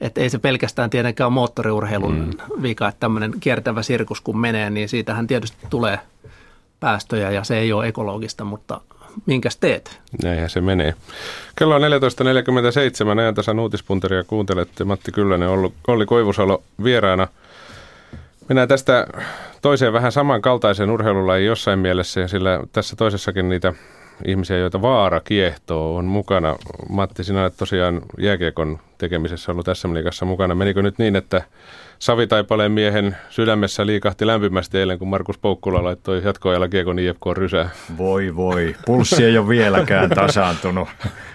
Että 0.00 0.20
ei 0.20 0.30
se 0.30 0.38
pelkästään 0.38 0.90
tietenkään 0.90 1.26
ole 1.26 1.34
moottoriurheilun 1.34 2.14
mm. 2.14 2.62
vika, 2.62 2.88
että 2.88 3.00
tämmöinen 3.00 3.32
kiertävä 3.40 3.82
sirkus 3.82 4.20
kun 4.20 4.38
menee, 4.38 4.70
niin 4.70 4.88
siitähän 4.88 5.26
tietysti 5.26 5.66
tulee 5.70 5.98
päästöjä 6.80 7.30
ja 7.30 7.44
se 7.44 7.58
ei 7.58 7.72
ole 7.72 7.88
ekologista, 7.88 8.44
mutta 8.44 8.80
minkäs 9.26 9.56
teet? 9.56 10.00
Näinhän 10.22 10.50
se 10.50 10.60
menee. 10.60 10.94
Kello 11.58 11.74
on 11.74 11.82
14.47, 11.82 13.18
ajantasan 13.18 13.58
uutispunteria 13.58 14.24
kuuntelette. 14.24 14.84
Matti 14.84 15.12
Kyllönen, 15.12 15.48
Olli 15.88 16.06
Koivusalo 16.06 16.62
vieraana. 16.84 17.28
Mennään 18.48 18.68
tästä 18.68 19.06
toiseen 19.62 19.92
vähän 19.92 20.12
samankaltaiseen 20.12 20.90
urheilulajiin 20.90 21.46
jossain 21.46 21.78
mielessä, 21.78 22.28
sillä 22.28 22.60
tässä 22.72 22.96
toisessakin 22.96 23.48
niitä 23.48 23.72
ihmisiä, 24.24 24.58
joita 24.58 24.82
vaara 24.82 25.20
kiehtoo, 25.20 25.96
on 25.96 26.04
mukana. 26.04 26.56
Matti, 26.88 27.24
sinä 27.24 27.42
olet 27.42 27.56
tosiaan 27.56 28.02
jääkiekon 28.18 28.78
tekemisessä 28.98 29.52
ollut 29.52 29.66
tässä 29.66 29.94
liikassa 29.94 30.24
mukana. 30.24 30.54
Menikö 30.54 30.82
nyt 30.82 30.98
niin, 30.98 31.16
että 31.16 31.42
Savitaipaleen 31.98 32.72
miehen 32.72 33.16
sydämessä 33.28 33.86
liikahti 33.86 34.26
lämpimästi 34.26 34.78
eilen, 34.78 34.98
kun 34.98 35.08
Markus 35.08 35.38
Poukkula 35.38 35.84
laittoi 35.84 36.22
jatkoajalla 36.24 36.68
Kiekon 36.68 36.98
IFK 36.98 37.26
rysää. 37.32 37.70
Voi 37.98 38.36
voi, 38.36 38.76
pulssi 38.86 39.24
ei 39.24 39.38
ole 39.38 39.48
vieläkään 39.48 40.10
tasaantunut. 40.10 40.88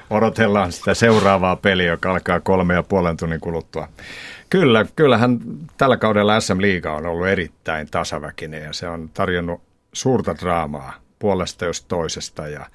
Odotellaan 0.10 0.72
sitä 0.72 0.94
seuraavaa 0.94 1.56
peliä, 1.56 1.92
joka 1.92 2.12
alkaa 2.12 2.40
kolme 2.40 2.74
ja 2.74 2.84
puolen 2.84 3.18
tunnin 3.18 3.40
kuluttua. 3.40 3.88
Kyllä, 4.50 4.86
kyllähän 4.96 5.40
tällä 5.78 5.98
kaudella 5.98 6.40
SM 6.40 6.62
Liiga 6.62 6.94
on 6.94 7.06
ollut 7.06 7.28
erittäin 7.28 7.88
tasaväkinen 7.92 8.64
ja 8.64 8.74
se 8.74 8.88
on 8.88 9.10
tarjonnut 9.14 9.62
suurta 9.94 10.36
draamaa 10.42 10.94
puolesta 11.20 11.66
jos 11.66 11.82
toisesta 11.82 12.48
ja 12.48 12.66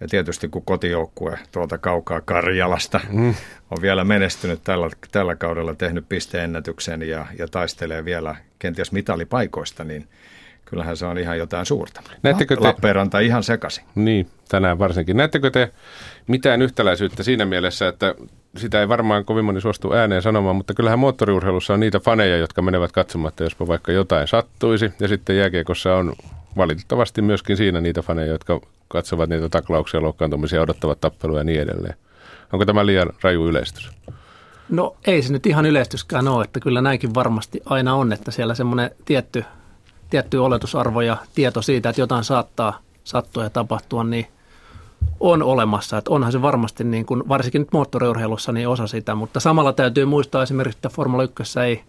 ja 0.00 0.08
tietysti 0.08 0.48
kun 0.48 0.64
kotijoukkue 0.64 1.38
tuolta 1.52 1.78
kaukaa 1.78 2.20
Karjalasta 2.20 3.00
mm. 3.12 3.34
on 3.70 3.82
vielä 3.82 4.04
menestynyt 4.04 4.60
tällä, 4.64 4.90
tällä 5.12 5.36
kaudella, 5.36 5.74
tehnyt 5.74 6.08
pisteennätyksen 6.08 7.02
ja, 7.02 7.26
ja 7.38 7.48
taistelee 7.48 8.04
vielä 8.04 8.36
kenties 8.58 8.92
mitalipaikoista, 8.92 9.84
niin 9.84 10.08
kyllähän 10.64 10.96
se 10.96 11.06
on 11.06 11.18
ihan 11.18 11.38
jotain 11.38 11.66
suurta. 11.66 12.02
Näettekö 12.22 12.56
te, 12.56 12.62
Lappeenranta 12.62 13.18
ihan 13.18 13.42
sekaisin. 13.42 13.84
Niin, 13.94 14.28
tänään 14.48 14.78
varsinkin. 14.78 15.16
Näettekö 15.16 15.50
te 15.50 15.72
mitään 16.26 16.62
yhtäläisyyttä 16.62 17.22
siinä 17.22 17.44
mielessä, 17.44 17.88
että 17.88 18.14
sitä 18.56 18.80
ei 18.80 18.88
varmaan 18.88 19.24
kovin 19.24 19.44
moni 19.44 19.60
suostu 19.60 19.92
ääneen 19.92 20.22
sanomaan, 20.22 20.56
mutta 20.56 20.74
kyllähän 20.74 20.98
moottoriurheilussa 20.98 21.74
on 21.74 21.80
niitä 21.80 22.00
faneja, 22.00 22.36
jotka 22.36 22.62
menevät 22.62 22.92
katsomatta, 22.92 23.44
jospa 23.44 23.66
vaikka 23.66 23.92
jotain 23.92 24.28
sattuisi. 24.28 24.92
Ja 25.00 25.08
sitten 25.08 25.36
jääkiekossa 25.36 25.94
on 25.94 26.12
valitettavasti 26.56 27.22
myöskin 27.22 27.56
siinä 27.56 27.80
niitä 27.80 28.02
faneja, 28.02 28.32
jotka 28.32 28.60
katsovat 28.88 29.28
niitä 29.28 29.48
taklauksia, 29.48 30.02
loukkaantumisia, 30.02 30.62
odottavat 30.62 31.00
tappeluja 31.00 31.40
ja 31.40 31.44
niin 31.44 31.60
edelleen. 31.60 31.94
Onko 32.52 32.66
tämä 32.66 32.86
liian 32.86 33.10
raju 33.22 33.48
yleistys? 33.48 33.90
No 34.68 34.96
ei 35.06 35.22
se 35.22 35.32
nyt 35.32 35.46
ihan 35.46 35.66
yleistyskään 35.66 36.28
ole, 36.28 36.44
että 36.44 36.60
kyllä 36.60 36.80
näinkin 36.80 37.14
varmasti 37.14 37.60
aina 37.66 37.94
on, 37.94 38.12
että 38.12 38.30
siellä 38.30 38.54
semmoinen 38.54 38.90
tietty, 39.04 39.44
tietty 40.10 40.36
oletusarvo 40.36 41.00
ja 41.00 41.16
tieto 41.34 41.62
siitä, 41.62 41.88
että 41.88 42.00
jotain 42.00 42.24
saattaa 42.24 42.78
sattua 43.04 43.42
ja 43.42 43.50
tapahtua, 43.50 44.04
niin 44.04 44.26
on 45.20 45.42
olemassa. 45.42 45.98
Että 45.98 46.10
onhan 46.10 46.32
se 46.32 46.42
varmasti, 46.42 46.84
niin 46.84 47.06
kuin, 47.06 47.28
varsinkin 47.28 47.60
nyt 47.60 47.72
moottoriurheilussa, 47.72 48.52
niin 48.52 48.68
osa 48.68 48.86
sitä, 48.86 49.14
mutta 49.14 49.40
samalla 49.40 49.72
täytyy 49.72 50.04
muistaa 50.04 50.42
esimerkiksi, 50.42 50.78
että 50.78 50.88
Formula 50.88 51.22
1 51.22 51.60
ei, 51.60 51.82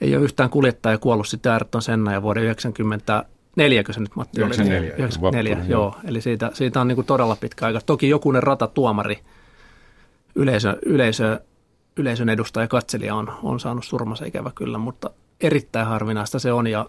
ei 0.00 0.16
ole 0.16 0.24
yhtään 0.24 0.50
kuljettaja 0.50 0.98
kuollut 0.98 1.28
sitä 1.28 1.52
Ayrton 1.52 1.82
Senna 1.82 2.12
ja 2.12 2.22
vuoden 2.22 2.42
90 2.42 3.24
Neljäkö 3.56 3.92
se 3.92 4.00
nyt 4.00 4.16
Matti 4.16 4.40
94. 4.40 4.94
94, 4.96 5.52
joo. 5.52 5.66
joo. 5.68 5.96
Eli 6.04 6.20
siitä, 6.20 6.50
siitä 6.54 6.80
on 6.80 6.88
niin 6.88 6.96
kuin 6.96 7.06
todella 7.06 7.36
pitkä 7.36 7.66
aika. 7.66 7.80
Toki 7.86 8.08
jokunen 8.08 8.42
ratatuomari, 8.42 9.18
yleisö, 10.34 10.78
yleisö, 10.86 11.40
yleisön 11.96 12.28
edustaja 12.28 12.68
katselija 12.68 13.14
on, 13.14 13.32
on 13.42 13.60
saanut 13.60 13.84
surmansa 13.84 14.24
ikävä 14.24 14.50
kyllä, 14.54 14.78
mutta 14.78 15.10
erittäin 15.40 15.86
harvinaista 15.86 16.38
se 16.38 16.52
on. 16.52 16.66
Ja 16.66 16.86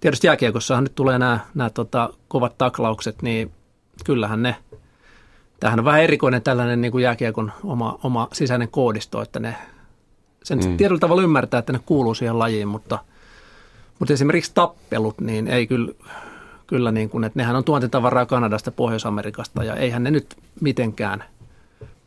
tietysti 0.00 0.26
jääkiekossahan 0.26 0.84
nyt 0.84 0.94
tulee 0.94 1.18
nämä, 1.18 1.38
nämä 1.54 1.70
tota, 1.70 2.10
kovat 2.28 2.58
taklaukset, 2.58 3.22
niin 3.22 3.52
kyllähän 4.04 4.42
ne, 4.42 4.56
tämähän 5.60 5.78
on 5.78 5.84
vähän 5.84 6.02
erikoinen 6.02 6.42
tällainen 6.42 6.80
niin 6.80 6.92
kuin 6.92 7.04
jääkiekon 7.04 7.52
oma, 7.64 7.98
oma 8.02 8.28
sisäinen 8.32 8.68
koodisto, 8.68 9.22
että 9.22 9.40
ne 9.40 9.54
sen 10.42 10.58
mm. 10.58 10.76
tietyllä 10.76 11.00
tavalla 11.00 11.22
ymmärtää, 11.22 11.58
että 11.58 11.72
ne 11.72 11.80
kuuluu 11.86 12.14
siihen 12.14 12.38
lajiin, 12.38 12.68
mutta– 12.68 12.98
mutta 13.98 14.14
esimerkiksi 14.14 14.50
tappelut, 14.54 15.20
niin 15.20 15.48
ei 15.48 15.66
kyllä, 15.66 15.92
kyllä 16.66 16.92
niin 16.92 17.10
kuin, 17.10 17.24
että 17.24 17.38
nehän 17.38 17.56
on 17.56 17.64
tuontitavaraa 17.64 18.26
Kanadasta, 18.26 18.72
Pohjois-Amerikasta 18.72 19.64
ja 19.64 19.76
eihän 19.76 20.02
ne 20.02 20.10
nyt 20.10 20.36
mitenkään 20.60 21.24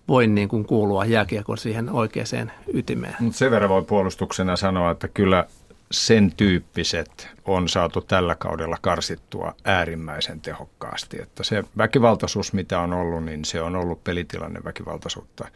voi 0.07 0.27
niin 0.27 0.49
kuin 0.49 0.65
kuulua 0.65 1.05
jääkiekon 1.05 1.57
siihen 1.57 1.89
oikeaan 1.89 2.51
ytimeen. 2.73 3.15
Mutta 3.19 3.37
sen 3.37 3.51
verran 3.51 3.69
voi 3.69 3.83
puolustuksena 3.83 4.55
sanoa, 4.55 4.91
että 4.91 5.07
kyllä 5.07 5.45
sen 5.91 6.31
tyyppiset 6.37 7.29
on 7.45 7.69
saatu 7.69 8.01
tällä 8.01 8.35
kaudella 8.35 8.77
karsittua 8.81 9.55
äärimmäisen 9.65 10.41
tehokkaasti. 10.41 11.21
Että 11.21 11.43
se 11.43 11.63
väkivaltaisuus, 11.77 12.53
mitä 12.53 12.79
on 12.79 12.93
ollut, 12.93 13.23
niin 13.23 13.45
se 13.45 13.61
on 13.61 13.75
ollut 13.75 14.03
pelitilanne 14.03 14.59
väkivaltaisuutta. 14.63 15.47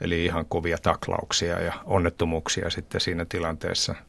Eli 0.00 0.24
ihan 0.24 0.46
kovia 0.46 0.78
taklauksia 0.78 1.60
ja 1.60 1.72
onnettomuuksia 1.84 2.70
sitten 2.70 3.00
siinä 3.00 3.24
tilanteessa– 3.24 3.94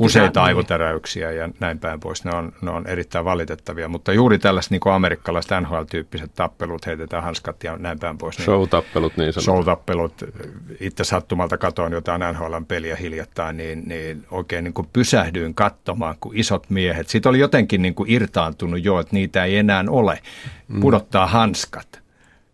useita 0.00 0.30
tämä, 0.30 0.46
aivotäräyksiä 0.46 1.30
ja 1.30 1.48
näin 1.60 1.78
päin 1.78 2.00
pois. 2.00 2.24
Ne 2.24 2.30
on, 2.34 2.52
ne 2.62 2.70
on 2.70 2.86
erittäin 2.86 3.24
valitettavia, 3.24 3.88
mutta 3.88 4.12
juuri 4.12 4.38
tällaiset 4.38 4.70
niin 4.70 4.80
amerikkalaiset 4.92 5.50
NHL-tyyppiset 5.60 6.30
tappelut, 6.34 6.86
heitetään 6.86 7.22
hanskat 7.22 7.64
ja 7.64 7.76
näin 7.76 7.98
päin 7.98 8.18
pois. 8.18 8.38
Niin 8.38 8.44
show-tappelut 8.44 9.16
niin 9.16 9.32
sanotaan. 9.32 9.56
Show-tappelut. 9.56 10.24
Itse 10.80 11.04
sattumalta 11.04 11.58
katoin 11.58 11.92
jotain 11.92 12.20
NHL-peliä 12.20 12.96
hiljattain, 12.96 13.56
niin, 13.56 13.82
niin 13.86 14.26
oikein 14.30 14.64
niin 14.64 14.74
kuin 14.74 14.88
pysähdyin 14.92 15.54
katsomaan, 15.54 16.16
kun 16.20 16.36
isot 16.36 16.70
miehet, 16.70 17.08
siitä 17.08 17.28
oli 17.28 17.38
jotenkin 17.38 17.82
niin 17.82 17.94
kuin 17.94 18.10
irtaantunut 18.10 18.84
jo, 18.84 19.00
että 19.00 19.14
niitä 19.14 19.44
ei 19.44 19.56
enää 19.56 19.84
ole, 19.88 20.18
mm. 20.68 20.80
pudottaa 20.80 21.26
hanskat 21.26 22.01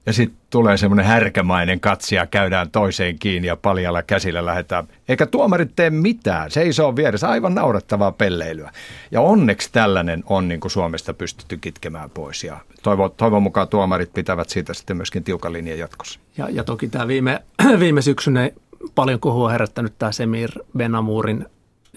ja 0.08 0.12
sitten 0.12 0.40
tulee 0.50 0.76
semmoinen 0.76 1.06
härkämainen 1.06 1.80
katsi 1.80 2.14
ja 2.14 2.26
käydään 2.26 2.70
toiseen 2.70 3.18
kiinni 3.18 3.48
ja 3.48 3.56
paljalla 3.56 4.02
käsillä 4.02 4.46
lähdetään. 4.46 4.88
Eikä 5.08 5.26
tuomarit 5.26 5.76
tee 5.76 5.90
mitään, 5.90 6.50
se 6.50 6.54
seisoo 6.54 6.96
vieressä, 6.96 7.28
aivan 7.28 7.54
naurettavaa 7.54 8.12
pelleilyä. 8.12 8.70
Ja 9.10 9.20
onneksi 9.20 9.68
tällainen 9.72 10.24
on 10.26 10.48
niin 10.48 10.60
kuin 10.60 10.70
Suomesta 10.70 11.14
pystytty 11.14 11.56
kitkemään 11.56 12.10
pois 12.10 12.44
ja 12.44 12.58
toivon, 12.82 13.10
toivon 13.16 13.42
mukaan 13.42 13.68
tuomarit 13.68 14.12
pitävät 14.12 14.48
siitä 14.48 14.74
sitten 14.74 14.96
myöskin 14.96 15.24
tiukan 15.24 15.52
linjan 15.52 15.78
jatkossa. 15.78 16.20
Ja, 16.36 16.48
ja 16.50 16.64
toki 16.64 16.88
tämä 16.88 17.08
viime, 17.08 17.42
viime 17.78 18.02
syksynä 18.02 18.50
paljon 18.94 19.20
kohua 19.20 19.50
herättänyt 19.50 19.92
tämä 19.98 20.12
Semir 20.12 20.50
Benamurin 20.76 21.46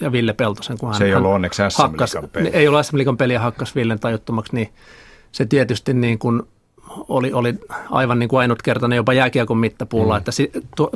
ja 0.01 0.11
Ville 0.11 0.33
Peltosen, 0.33 0.77
kun 0.77 0.89
hän, 0.89 0.97
se 0.97 1.05
ei 1.05 1.15
ollut 1.15 1.31
onneksi 1.31 1.61
hakkas, 1.77 2.17
peli. 2.31 2.49
Ei 2.53 2.67
ollut 2.67 2.85
SM 2.85 2.97
peliä 3.17 3.39
hakkas 3.39 3.75
Villen 3.75 3.99
tajuttomaksi, 3.99 4.55
niin 4.55 4.69
se 5.31 5.45
tietysti 5.45 5.93
niin 5.93 6.19
kuin– 6.19 6.41
oli, 7.09 7.33
oli 7.33 7.53
aivan 7.91 8.19
niin 8.19 8.29
kuin 8.29 8.39
ainutkertainen 8.39 8.97
jopa 8.97 9.13
jääkiekon 9.13 9.57
mittapuulla, 9.57 10.13
mm. 10.13 10.17
että 10.17 10.31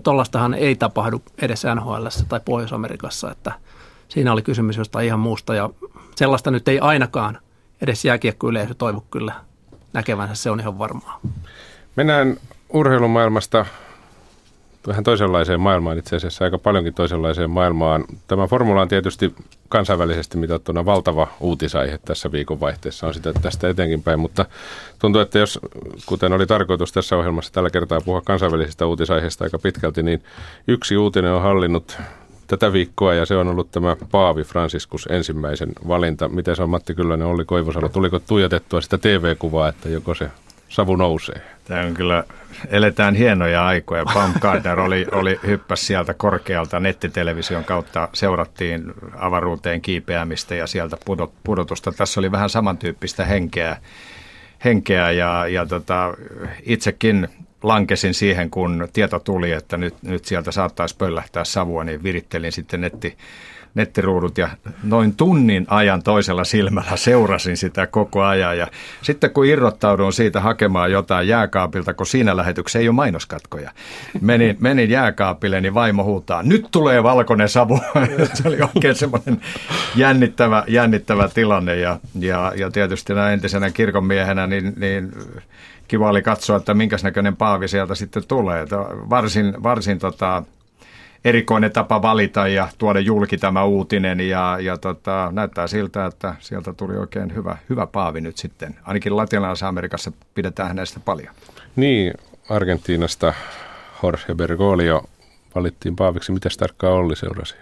tuollaistahan 0.03 0.53
ei 0.53 0.75
tapahdu 0.75 1.21
edes 1.41 1.63
NHL 1.75 2.07
tai 2.27 2.39
Pohjois-Amerikassa, 2.45 3.31
että 3.31 3.51
siinä 4.07 4.31
oli 4.33 4.41
kysymys 4.41 4.77
jostain 4.77 5.07
ihan 5.07 5.19
muusta 5.19 5.55
ja 5.55 5.69
sellaista 6.15 6.51
nyt 6.51 6.67
ei 6.67 6.79
ainakaan 6.79 7.37
edes 7.81 8.05
jääkiekkoyleisö 8.05 8.73
toivo 8.73 9.05
kyllä 9.11 9.33
näkevänsä, 9.93 10.35
se 10.35 10.49
on 10.49 10.59
ihan 10.59 10.79
varmaa. 10.79 11.19
Mennään 11.95 12.37
urheilumaailmasta 12.69 13.65
vähän 14.87 15.03
toisenlaiseen 15.03 15.59
maailmaan, 15.59 15.97
itse 15.97 16.15
asiassa 16.15 16.43
aika 16.43 16.57
paljonkin 16.57 16.93
toisenlaiseen 16.93 17.49
maailmaan. 17.49 18.05
Tämä 18.27 18.47
formula 18.47 18.81
on 18.81 18.87
tietysti 18.87 19.33
kansainvälisesti 19.69 20.37
mitattuna 20.37 20.85
valtava 20.85 21.27
uutisaihe 21.39 21.99
tässä 22.05 22.31
viikonvaihteessa, 22.31 23.07
on 23.07 23.13
sitä 23.13 23.33
tästä 23.33 23.69
etenkin 23.69 24.03
päin, 24.03 24.19
mutta 24.19 24.45
tuntuu, 24.99 25.21
että 25.21 25.39
jos, 25.39 25.59
kuten 26.05 26.33
oli 26.33 26.47
tarkoitus 26.47 26.91
tässä 26.91 27.17
ohjelmassa 27.17 27.53
tällä 27.53 27.69
kertaa 27.69 28.01
puhua 28.01 28.21
kansainvälisistä 28.21 28.85
uutisaiheista 28.85 29.43
aika 29.43 29.59
pitkälti, 29.59 30.03
niin 30.03 30.23
yksi 30.67 30.97
uutinen 30.97 31.31
on 31.31 31.41
hallinnut 31.41 31.97
tätä 32.47 32.73
viikkoa 32.73 33.13
ja 33.13 33.25
se 33.25 33.37
on 33.37 33.47
ollut 33.47 33.71
tämä 33.71 33.95
Paavi 34.11 34.43
Franciscus 34.43 35.07
ensimmäisen 35.11 35.71
valinta. 35.87 36.27
Miten 36.29 36.55
se 36.55 36.63
on 36.63 36.69
Matti 36.69 36.93
Kyllönen, 36.93 37.27
Olli 37.27 37.45
Koivosalo, 37.45 37.89
tuliko 37.89 38.19
tuijotettua 38.19 38.81
sitä 38.81 38.97
TV-kuvaa, 38.97 39.69
että 39.69 39.89
joko 39.89 40.15
se 40.15 40.29
savu 40.69 40.95
nousee? 40.95 41.41
Tämä 41.65 41.81
on 41.81 41.93
kyllä, 41.93 42.23
eletään 42.69 43.15
hienoja 43.15 43.67
aikoja. 43.67 44.05
Pam 44.13 44.33
Gardner 44.41 44.79
oli, 44.79 45.05
oli 45.11 45.39
hyppäs 45.47 45.87
sieltä 45.87 46.13
korkealta 46.13 46.79
nettitelevision 46.79 47.63
kautta, 47.63 48.09
seurattiin 48.13 48.93
avaruuteen 49.17 49.81
kiipeämistä 49.81 50.55
ja 50.55 50.67
sieltä 50.67 50.97
pudot, 51.05 51.33
pudotusta. 51.43 51.91
Tässä 51.91 52.19
oli 52.19 52.31
vähän 52.31 52.49
samantyyppistä 52.49 53.25
henkeä, 53.25 53.77
henkeä 54.65 55.11
ja, 55.11 55.47
ja 55.47 55.65
tota, 55.65 56.13
itsekin 56.63 57.27
lankesin 57.63 58.13
siihen, 58.13 58.49
kun 58.49 58.87
tieto 58.93 59.19
tuli, 59.19 59.51
että 59.51 59.77
nyt, 59.77 60.03
nyt 60.03 60.25
sieltä 60.25 60.51
saattaisi 60.51 60.97
pöllähtää 60.97 61.43
savua, 61.43 61.83
niin 61.83 62.03
virittelin 62.03 62.51
sitten 62.51 62.81
netti, 62.81 63.17
nettiruudut 63.75 64.37
ja 64.37 64.49
noin 64.83 65.15
tunnin 65.15 65.65
ajan 65.69 66.03
toisella 66.03 66.43
silmällä 66.43 66.95
seurasin 66.95 67.57
sitä 67.57 67.87
koko 67.87 68.23
ajan. 68.23 68.57
Ja 68.57 68.67
sitten 69.01 69.31
kun 69.31 69.45
irrottaudun 69.45 70.13
siitä 70.13 70.41
hakemaan 70.41 70.91
jotain 70.91 71.27
jääkaapilta, 71.27 71.93
kun 71.93 72.05
siinä 72.05 72.37
lähetyksessä 72.37 72.79
ei 72.79 72.87
ole 72.87 72.95
mainoskatkoja, 72.95 73.71
menin, 74.21 74.57
menin 74.67 74.89
jääkaapille, 74.89 75.61
niin 75.61 75.73
vaimo 75.73 76.03
huutaa, 76.03 76.43
nyt 76.43 76.67
tulee 76.71 77.03
valkoinen 77.03 77.49
savu. 77.49 77.79
Se 78.33 78.47
oli 78.47 78.57
oikein 78.75 78.95
semmoinen 78.95 79.41
jännittävä, 79.95 80.63
jännittävä 80.67 81.29
tilanne 81.33 81.75
ja, 81.75 81.99
ja, 82.19 82.53
ja 82.55 82.71
tietysti 82.71 83.13
näin 83.13 83.33
entisenä 83.33 83.69
kirkonmiehenä, 83.69 84.47
niin, 84.47 84.73
niin 84.77 85.11
kiva 85.87 86.09
oli 86.09 86.21
katsoa, 86.21 86.57
että 86.57 86.73
minkäs 86.73 87.03
näköinen 87.03 87.35
paavi 87.35 87.67
sieltä 87.67 87.95
sitten 87.95 88.23
tulee. 88.27 88.65
Varsin, 89.09 89.63
varsin 89.63 89.99
tota, 89.99 90.43
erikoinen 91.25 91.71
tapa 91.71 92.01
valita 92.01 92.47
ja 92.47 92.67
tuoda 92.77 92.99
julki 92.99 93.37
tämä 93.37 93.63
uutinen 93.63 94.19
ja, 94.19 94.57
ja 94.61 94.77
tota, 94.77 95.29
näyttää 95.31 95.67
siltä, 95.67 96.05
että 96.05 96.35
sieltä 96.39 96.73
tuli 96.73 96.97
oikein 96.97 97.35
hyvä, 97.35 97.57
hyvä 97.69 97.87
paavi 97.87 98.21
nyt 98.21 98.37
sitten. 98.37 98.75
Ainakin 98.83 99.17
Latinalaisessa 99.17 99.67
Amerikassa 99.67 100.11
pidetään 100.35 100.67
hänestä 100.67 100.99
paljon. 100.99 101.35
Niin, 101.75 102.13
Argentiinasta 102.49 103.33
Jorge 104.03 104.35
Bergoglio 104.35 105.03
valittiin 105.55 105.95
paaviksi. 105.95 106.31
Mitä 106.31 106.49
tarkkaan 106.59 106.93
Olli 106.93 107.15
seurasi? 107.15 107.55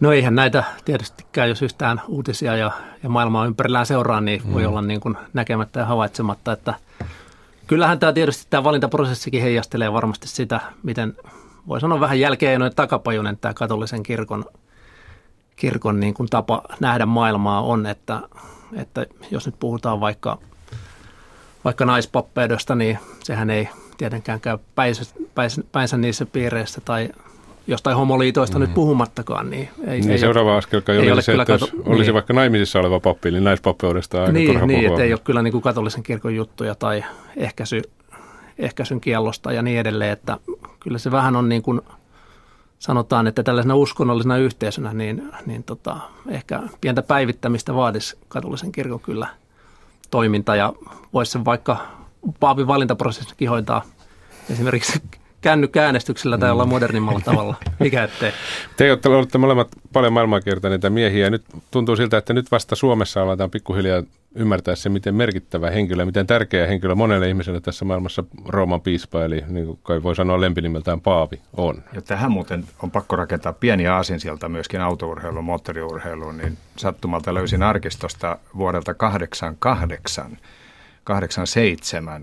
No 0.00 0.12
eihän 0.12 0.34
näitä 0.34 0.64
tietystikään, 0.84 1.48
jos 1.48 1.62
yhtään 1.62 2.02
uutisia 2.08 2.56
ja, 2.56 2.70
ja 3.02 3.08
maailmaa 3.08 3.46
ympärillään 3.46 3.86
seuraa, 3.86 4.20
niin 4.20 4.42
voi 4.52 4.62
mm. 4.62 4.68
olla 4.68 4.82
niin 4.82 5.00
kuin 5.00 5.16
näkemättä 5.32 5.80
ja 5.80 5.86
havaitsematta, 5.86 6.52
että 6.52 6.74
kyllähän 7.66 7.98
tämä 7.98 8.12
tietysti 8.12 8.46
tämä 8.50 8.64
valintaprosessikin 8.64 9.42
heijastelee 9.42 9.92
varmasti 9.92 10.28
sitä, 10.28 10.60
miten 10.82 11.16
voi 11.68 11.80
sanoa 11.80 12.00
vähän 12.00 12.20
jälkeen 12.20 12.60
noin 12.60 12.74
takapajunen 12.76 13.38
tämä 13.38 13.54
katolisen 13.54 14.02
kirkon, 14.02 14.44
kirkon 15.56 16.00
niin 16.00 16.14
kuin 16.14 16.28
tapa 16.28 16.62
nähdä 16.80 17.06
maailmaa 17.06 17.62
on, 17.62 17.86
että, 17.86 18.20
että 18.76 19.06
jos 19.30 19.46
nyt 19.46 19.54
puhutaan 19.58 20.00
vaikka, 20.00 20.38
vaikka 21.64 21.84
naispappeudesta, 21.84 22.74
niin 22.74 22.98
sehän 23.24 23.50
ei 23.50 23.68
tietenkään 23.98 24.40
käy 24.40 24.58
päinsä, 24.74 25.14
päinsä, 25.34 25.62
päinsä 25.72 25.96
niissä 25.96 26.26
piireissä 26.26 26.80
tai 26.84 27.08
jostain 27.66 27.96
homoliitoista 27.96 28.58
mm. 28.58 28.62
nyt 28.62 28.74
puhumattakaan. 28.74 29.50
Niin, 29.50 29.68
ei, 29.86 30.00
niin 30.00 30.10
ei 30.10 30.18
seuraava 30.18 30.50
ole, 30.50 30.58
askel 30.58 30.82
ei 30.88 31.12
olisi 31.12 31.26
se, 31.26 31.32
että 31.32 31.52
jos 31.52 31.60
kato, 31.60 31.82
olisi 31.84 32.02
niin. 32.02 32.14
vaikka 32.14 32.32
naimisissa 32.32 32.80
oleva 32.80 33.00
pappi, 33.00 33.30
niin 33.30 33.44
naispappeudesta 33.44 34.20
aika 34.20 34.32
niin, 34.32 34.66
niin, 34.66 34.86
että 34.86 35.02
ei 35.02 35.12
ole 35.12 35.20
kyllä 35.24 35.42
niin 35.42 35.52
kuin 35.52 35.62
katolisen 35.62 36.02
kirkon 36.02 36.36
juttuja 36.36 36.74
tai 36.74 37.04
ehkäisy, 37.36 37.82
ehkäisyn 38.58 39.00
kiellosta 39.00 39.52
ja 39.52 39.62
niin 39.62 39.80
edelleen, 39.80 40.12
että 40.12 40.38
kyllä 40.82 40.98
se 40.98 41.10
vähän 41.10 41.36
on 41.36 41.48
niin 41.48 41.62
kuin 41.62 41.80
sanotaan, 42.78 43.26
että 43.26 43.42
tällaisena 43.42 43.74
uskonnollisena 43.74 44.36
yhteisönä, 44.36 44.92
niin, 44.92 45.32
niin 45.46 45.64
tota, 45.64 45.96
ehkä 46.28 46.62
pientä 46.80 47.02
päivittämistä 47.02 47.74
vaadisi 47.74 48.18
katolisen 48.28 48.72
kirkon 48.72 49.00
kyllä 49.00 49.26
toiminta 50.10 50.56
ja 50.56 50.72
voisi 51.12 51.32
sen 51.32 51.44
vaikka 51.44 51.76
paavin 52.40 52.66
valintaprosessikin 52.66 53.50
hoitaa. 53.50 53.82
Esimerkiksi 54.50 55.02
kännykäänestyksellä 55.42 56.38
tai 56.38 56.50
olla 56.50 56.66
modernimmalla 56.66 57.20
tavalla. 57.20 57.56
Mikä 57.78 58.04
ettei? 58.04 58.32
Te 58.76 58.90
olette 58.90 59.08
olleet 59.08 59.34
molemmat 59.38 59.68
paljon 59.92 60.12
maailmaa 60.12 60.40
kiertäneitä 60.40 60.90
miehiä. 60.90 61.30
Nyt 61.30 61.44
tuntuu 61.70 61.96
siltä, 61.96 62.18
että 62.18 62.32
nyt 62.32 62.50
vasta 62.50 62.76
Suomessa 62.76 63.22
aletaan 63.22 63.50
pikkuhiljaa 63.50 64.02
ymmärtää 64.34 64.76
se, 64.76 64.88
miten 64.88 65.14
merkittävä 65.14 65.70
henkilö, 65.70 66.04
miten 66.04 66.26
tärkeä 66.26 66.66
henkilö 66.66 66.94
monelle 66.94 67.28
ihmiselle 67.28 67.60
tässä 67.60 67.84
maailmassa 67.84 68.24
Rooman 68.48 68.80
piispa, 68.80 69.24
eli 69.24 69.44
niin 69.48 69.66
kuin 69.66 69.78
kai 69.82 70.02
voi 70.02 70.16
sanoa 70.16 70.40
lempinimeltään 70.40 71.00
Paavi 71.00 71.40
on. 71.56 71.82
Ja 71.92 72.02
tähän 72.02 72.32
muuten 72.32 72.64
on 72.82 72.90
pakko 72.90 73.16
rakentaa 73.16 73.52
pieniä 73.52 73.96
sieltä 74.18 74.48
myöskin 74.48 74.80
autourheiluun, 74.80 75.44
moottoriurheiluun, 75.44 76.36
niin 76.36 76.58
sattumalta 76.76 77.34
löysin 77.34 77.62
arkistosta 77.62 78.38
vuodelta 78.56 78.94
88 78.94 80.38
87 81.04 82.22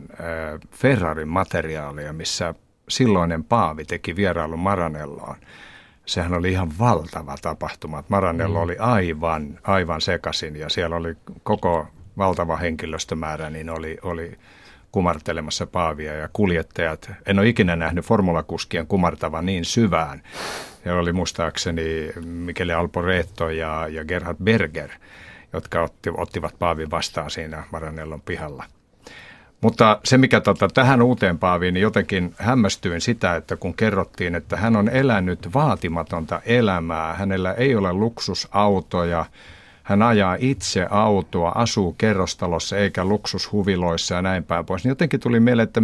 Ferrarin 0.72 1.28
materiaalia, 1.28 2.14
missä 2.14 2.54
silloinen 2.90 3.44
Paavi 3.44 3.86
teki 3.86 4.16
vierailun 4.16 4.60
Maranelloon. 4.60 5.36
Sehän 6.06 6.34
oli 6.34 6.52
ihan 6.52 6.72
valtava 6.80 7.36
tapahtuma. 7.42 8.04
Maranello 8.10 8.60
mm. 8.60 8.64
oli 8.64 8.78
aivan, 8.80 9.60
aivan 9.64 10.02
sekasin 10.02 10.56
ja 10.56 10.70
siellä 10.70 10.96
oli 10.96 11.16
koko 11.44 11.88
valtava 12.18 12.58
henkilöstömäärä, 12.58 13.50
niin 13.50 13.70
oli, 13.70 13.98
oli 14.02 14.38
kumartelemassa 14.92 15.68
paavia 15.68 16.14
ja 16.14 16.30
kuljettajat. 16.34 17.12
En 17.26 17.40
ole 17.40 17.48
ikinä 17.48 17.76
nähnyt 17.76 18.06
formulakuskien 18.06 18.88
kumartavan 18.88 19.46
niin 19.46 19.66
syvään. 19.66 20.24
Siellä 20.84 21.02
oli 21.02 21.14
muistaakseni 21.14 22.12
Michele 22.26 22.74
Alporetto 22.74 23.50
ja, 23.50 23.88
ja 23.88 24.06
Gerhard 24.06 24.38
Berger, 24.44 24.90
jotka 25.54 25.82
otti, 25.82 26.10
ottivat 26.18 26.56
paavin 26.60 26.92
vastaan 26.92 27.32
siinä 27.32 27.64
Maranellon 27.72 28.22
pihalla– 28.22 28.64
mutta 29.62 30.00
se, 30.04 30.18
mikä 30.18 30.42
tota, 30.42 30.68
tähän 30.68 31.02
uuteen 31.02 31.40
Paaviin, 31.40 31.74
niin 31.74 31.82
jotenkin 31.82 32.34
hämmästyin 32.38 33.02
sitä, 33.02 33.36
että 33.36 33.56
kun 33.56 33.74
kerrottiin, 33.74 34.36
että 34.36 34.58
hän 34.58 34.76
on 34.76 34.90
elänyt 34.90 35.54
vaatimatonta 35.54 36.42
elämää, 36.46 37.14
hänellä 37.14 37.54
ei 37.54 37.76
ole 37.76 37.94
luksusautoja, 37.94 39.26
hän 39.84 40.02
ajaa 40.02 40.38
itse 40.40 40.88
autoa, 40.90 41.52
asuu 41.56 41.96
kerrostalossa 41.98 42.78
eikä 42.78 43.06
luksushuviloissa 43.06 44.16
ja 44.16 44.22
näin 44.22 44.44
päin 44.44 44.66
pois, 44.66 44.84
niin 44.84 44.92
jotenkin 44.92 45.20
tuli 45.20 45.40
mieleen, 45.40 45.68
että 45.68 45.82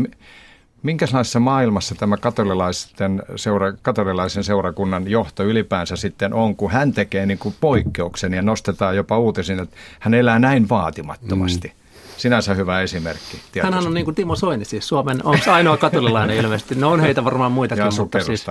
Minkälaisessa 0.85 1.39
maailmassa 1.39 1.95
tämä 1.95 2.17
katolilaisten 2.17 3.23
seura, 3.35 3.73
katolilaisen 3.81 4.43
seurakunnan 4.43 5.07
johto 5.07 5.43
ylipäänsä 5.43 5.95
sitten 5.95 6.33
on, 6.33 6.55
kun 6.55 6.71
hän 6.71 6.93
tekee 6.93 7.25
niin 7.25 7.37
kuin 7.37 7.55
poikkeuksen 7.61 8.33
ja 8.33 8.41
nostetaan 8.41 8.95
jopa 8.95 9.19
uutisin, 9.19 9.59
että 9.59 9.77
hän 9.99 10.13
elää 10.13 10.39
näin 10.39 10.69
vaatimattomasti? 10.69 11.67
Mm. 11.67 11.84
Sinänsä 12.17 12.53
hyvä 12.53 12.81
esimerkki. 12.81 13.41
Hän 13.61 13.73
on 13.73 13.93
niin 13.93 14.05
kuin 14.05 14.15
Timo 14.15 14.35
Soini, 14.35 14.65
siis 14.65 14.87
Suomen 14.87 15.19
on 15.23 15.39
ainoa 15.47 15.77
katolilainen 15.77 16.37
ilmeisesti. 16.37 16.75
No 16.75 16.91
on 16.91 16.99
heitä 16.99 17.23
varmaan 17.23 17.51
muitakin, 17.51 17.85
ja 17.85 17.91
mutta 17.97 18.19
siis, 18.23 18.45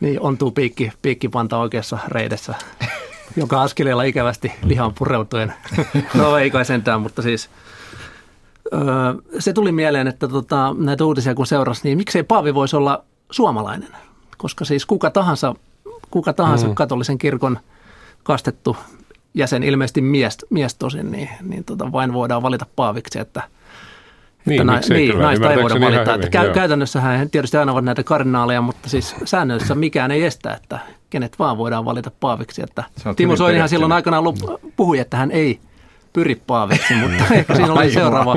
niin, 0.00 0.20
ontuu 0.20 0.50
piikki, 0.50 0.92
piikkipanta 1.02 1.58
oikeassa 1.58 1.98
reidessä, 2.08 2.54
joka 3.36 3.62
askeleella 3.62 4.02
ikävästi 4.02 4.52
lihan 4.62 4.94
pureutuen. 4.94 5.54
no 6.14 6.36
ei 6.36 6.50
kai 6.50 6.64
sentään, 6.64 7.00
mutta 7.00 7.22
siis 7.22 7.50
se 9.38 9.52
tuli 9.52 9.72
mieleen, 9.72 10.08
että 10.08 10.28
tota, 10.28 10.74
näitä 10.78 11.04
uutisia 11.04 11.34
kun 11.34 11.46
seurasi, 11.46 11.80
niin 11.84 11.98
miksei 11.98 12.22
Paavi 12.22 12.54
voisi 12.54 12.76
olla 12.76 13.04
suomalainen? 13.30 13.88
Koska 14.38 14.64
siis 14.64 14.86
kuka 14.86 15.10
tahansa, 15.10 15.54
kuka 16.10 16.32
tahansa 16.32 16.68
mm. 16.68 16.74
katolisen 16.74 17.18
kirkon 17.18 17.58
kastettu 18.22 18.76
jäsen, 19.34 19.62
ilmeisesti 19.62 20.00
mies, 20.00 20.38
mies 20.50 20.74
tosin, 20.74 21.10
niin, 21.10 21.28
niin 21.42 21.64
tota, 21.64 21.92
vain 21.92 22.12
voidaan 22.12 22.42
valita 22.42 22.66
paaviksi, 22.76 23.18
että 23.18 23.42
niin, 24.44 24.60
että 24.60 24.72
na, 24.72 24.80
niin, 24.88 25.18
naista 25.18 25.52
ei 25.52 25.62
voida 25.62 25.80
valita. 25.80 26.12
Hyvin, 26.12 26.24
että 26.24 26.54
käytännössähän 26.54 27.30
tietysti 27.30 27.56
aina 27.56 27.72
ovat 27.72 27.84
näitä 27.84 28.02
kardinaaleja, 28.02 28.60
mutta 28.60 28.88
siis 28.88 29.16
säännöissä 29.24 29.74
mikään 29.74 30.10
ei 30.10 30.24
estä, 30.24 30.52
että 30.52 30.78
kenet 31.10 31.38
vaan 31.38 31.58
voidaan 31.58 31.84
valita 31.84 32.10
paaviksi. 32.20 32.62
Että 32.62 32.84
Timo 33.16 33.36
Soinihan 33.36 33.68
silloin 33.68 33.92
aikanaan 33.92 34.24
puhui, 34.76 34.98
että 34.98 35.16
hän 35.16 35.30
ei 35.30 35.60
pyri 36.12 36.34
paaviksi, 36.46 36.94
mutta 36.94 37.24
ehkä 37.34 37.54
siinä 37.54 37.72
oli 37.72 37.92
seuraava, 37.92 38.36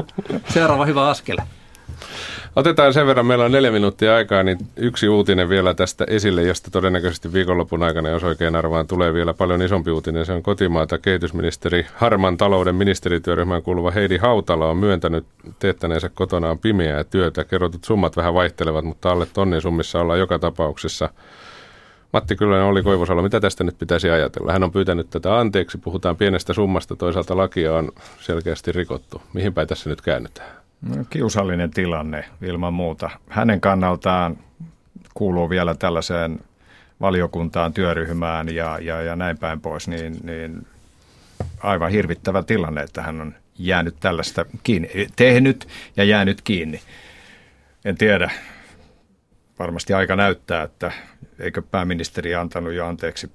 seuraava 0.50 0.86
hyvä 0.86 1.08
askel. 1.08 1.38
Otetaan 2.56 2.94
sen 2.94 3.08
verran, 3.08 3.26
meillä 3.26 3.46
on 3.46 3.52
neljä 3.52 3.72
minuuttia 3.72 4.16
aikaa, 4.16 4.44
niin 4.44 4.58
yksi 4.76 5.10
uutinen 5.10 5.50
vielä 5.50 5.74
tästä 5.74 6.06
esille, 6.08 6.44
josta 6.44 6.72
todennäköisesti 6.72 7.34
viikonlopun 7.34 7.84
aikana, 7.84 8.10
jos 8.10 8.24
oikein 8.24 8.56
arvaan, 8.56 8.88
tulee 8.88 9.14
vielä 9.14 9.34
paljon 9.34 9.62
isompi 9.62 9.92
uutinen. 9.92 10.26
Se 10.26 10.34
on 10.34 10.44
kotimaata 10.44 10.98
kehitysministeri 10.98 11.86
Harman 11.96 12.38
talouden 12.38 12.76
ministerityöryhmään 12.76 13.64
kuuluva 13.64 13.92
Heidi 13.92 14.18
Hautala 14.18 14.70
on 14.70 14.78
myöntänyt 14.78 15.26
teettäneensä 15.60 16.10
kotonaan 16.10 16.60
pimeää 16.60 17.04
työtä. 17.04 17.44
Kerrotut 17.44 17.84
summat 17.84 18.18
vähän 18.18 18.34
vaihtelevat, 18.34 18.86
mutta 18.86 19.12
alle 19.12 19.28
tonnin 19.34 19.62
summissa 19.62 20.00
ollaan 20.00 20.20
joka 20.20 20.40
tapauksessa. 20.40 21.10
Matti 22.14 22.36
Kyllönen 22.36 22.66
oli 22.66 22.84
Koivusalo, 22.84 23.22
mitä 23.22 23.40
tästä 23.40 23.64
nyt 23.64 23.80
pitäisi 23.80 24.10
ajatella? 24.10 24.52
Hän 24.52 24.64
on 24.64 24.72
pyytänyt 24.72 25.10
tätä 25.10 25.40
anteeksi, 25.40 25.78
puhutaan 25.78 26.18
pienestä 26.18 26.54
summasta, 26.54 26.96
toisaalta 26.96 27.38
lakia 27.38 27.74
on 27.76 27.92
selkeästi 28.20 28.72
rikottu. 28.72 29.22
Mihin 29.34 29.54
päin 29.54 29.68
tässä 29.68 29.90
nyt 29.90 30.02
käännytään? 30.02 30.63
No, 30.90 31.04
kiusallinen 31.10 31.72
tilanne 31.72 32.26
ilman 32.42 32.74
muuta. 32.74 33.10
Hänen 33.30 33.62
kannaltaan 33.62 34.38
kuuluu 35.14 35.50
vielä 35.50 35.76
tällaiseen 35.76 36.40
valiokuntaan, 37.02 37.74
työryhmään 37.74 38.56
ja, 38.56 38.80
ja, 38.82 39.02
ja 39.02 39.16
näin 39.16 39.38
päin 39.38 39.62
pois, 39.62 39.88
niin, 39.88 40.18
niin 40.24 40.68
aivan 41.60 41.92
hirvittävä 41.92 42.44
tilanne, 42.44 42.82
että 42.82 43.02
hän 43.02 43.22
on 43.22 43.36
jäänyt 43.58 43.96
tällaista 44.00 44.46
kiinni, 44.64 44.90
tehnyt 45.16 45.68
ja 45.98 46.04
jäänyt 46.04 46.42
kiinni. 46.42 46.82
En 47.86 47.98
tiedä, 47.98 48.32
varmasti 49.60 49.94
aika 49.94 50.16
näyttää, 50.16 50.64
että 50.64 50.92
eikö 51.40 51.62
pääministeri 51.62 52.36
antanut 52.36 52.74
jo 52.74 52.86
anteeksi 52.86 53.32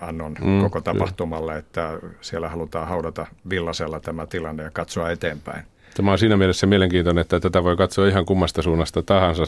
annon 0.00 0.36
mm, 0.40 0.60
koko 0.60 0.80
tapahtumalle, 0.80 1.58
että 1.58 1.98
siellä 2.20 2.48
halutaan 2.48 2.88
haudata 2.88 3.26
villasella 3.50 4.00
tämä 4.00 4.26
tilanne 4.26 4.62
ja 4.62 4.70
katsoa 4.70 5.10
eteenpäin. 5.10 5.64
Tämä 5.94 6.12
on 6.12 6.18
siinä 6.18 6.36
mielessä 6.36 6.66
mielenkiintoinen, 6.66 7.20
että 7.20 7.40
tätä 7.40 7.64
voi 7.64 7.76
katsoa 7.76 8.08
ihan 8.08 8.26
kummasta 8.26 8.62
suunnasta 8.62 9.02
tahansa. 9.02 9.44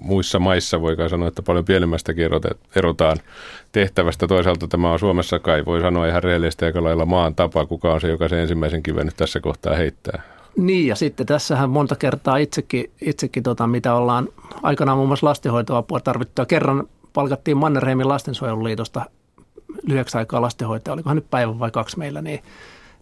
Muissa 0.00 0.38
maissa 0.38 0.80
voi 0.80 0.96
sanoa, 1.10 1.28
että 1.28 1.42
paljon 1.42 1.64
pienemmästäkin 1.64 2.28
erotaan 2.76 3.16
tehtävästä. 3.72 4.26
Toisaalta 4.26 4.68
tämä 4.68 4.92
on 4.92 4.98
Suomessa 4.98 5.38
kai, 5.38 5.64
voi 5.64 5.80
sanoa 5.80 6.06
ihan 6.06 6.22
reellisesti 6.22 6.64
aika 6.64 6.82
lailla 6.82 7.06
maan 7.06 7.34
tapa, 7.34 7.66
kuka 7.66 7.92
on 7.92 8.00
se, 8.00 8.08
joka 8.08 8.28
se 8.28 8.42
ensimmäisen 8.42 8.82
kiven 8.82 9.06
nyt 9.06 9.16
tässä 9.16 9.40
kohtaa 9.40 9.76
heittää. 9.76 10.22
Niin, 10.56 10.86
ja 10.86 10.96
sitten 10.96 11.26
tässähän 11.26 11.70
monta 11.70 11.96
kertaa 11.96 12.36
itsekin, 12.36 12.90
itsekin 13.00 13.42
tota, 13.42 13.66
mitä 13.66 13.94
ollaan 13.94 14.28
aikanaan 14.62 14.98
muun 14.98 15.08
muassa 15.08 15.26
lastenhoitoapua 15.26 16.00
tarvittua. 16.00 16.46
Kerran 16.46 16.88
palkattiin 17.12 17.56
Mannerheimin 17.56 18.08
lastensuojeluliitosta 18.08 19.04
lyhyeksi 19.82 20.18
aikaa 20.18 20.42
lastenhoitaja, 20.42 20.92
olikohan 20.92 21.16
nyt 21.16 21.30
päivä 21.30 21.58
vai 21.58 21.70
kaksi 21.70 21.98
meillä, 21.98 22.22
niin 22.22 22.42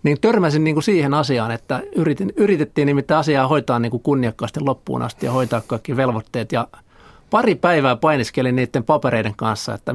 niin 0.02 0.20
törmäsin 0.20 0.64
niin 0.64 0.74
kuin 0.74 0.84
siihen 0.84 1.14
asiaan, 1.14 1.50
että 1.50 1.82
yritin, 1.96 2.32
yritettiin 2.36 2.86
nimittäin 2.86 3.18
asiaa 3.18 3.48
hoitaa 3.48 3.78
niin 3.78 3.90
kuin 3.90 4.02
kunniakkaasti 4.02 4.60
loppuun 4.60 5.02
asti 5.02 5.26
ja 5.26 5.32
hoitaa 5.32 5.62
kaikki 5.66 5.96
velvoitteet. 5.96 6.52
Ja 6.52 6.68
pari 7.30 7.54
päivää 7.54 7.96
painiskelin 7.96 8.56
niiden 8.56 8.84
papereiden 8.84 9.34
kanssa, 9.36 9.74
että 9.74 9.94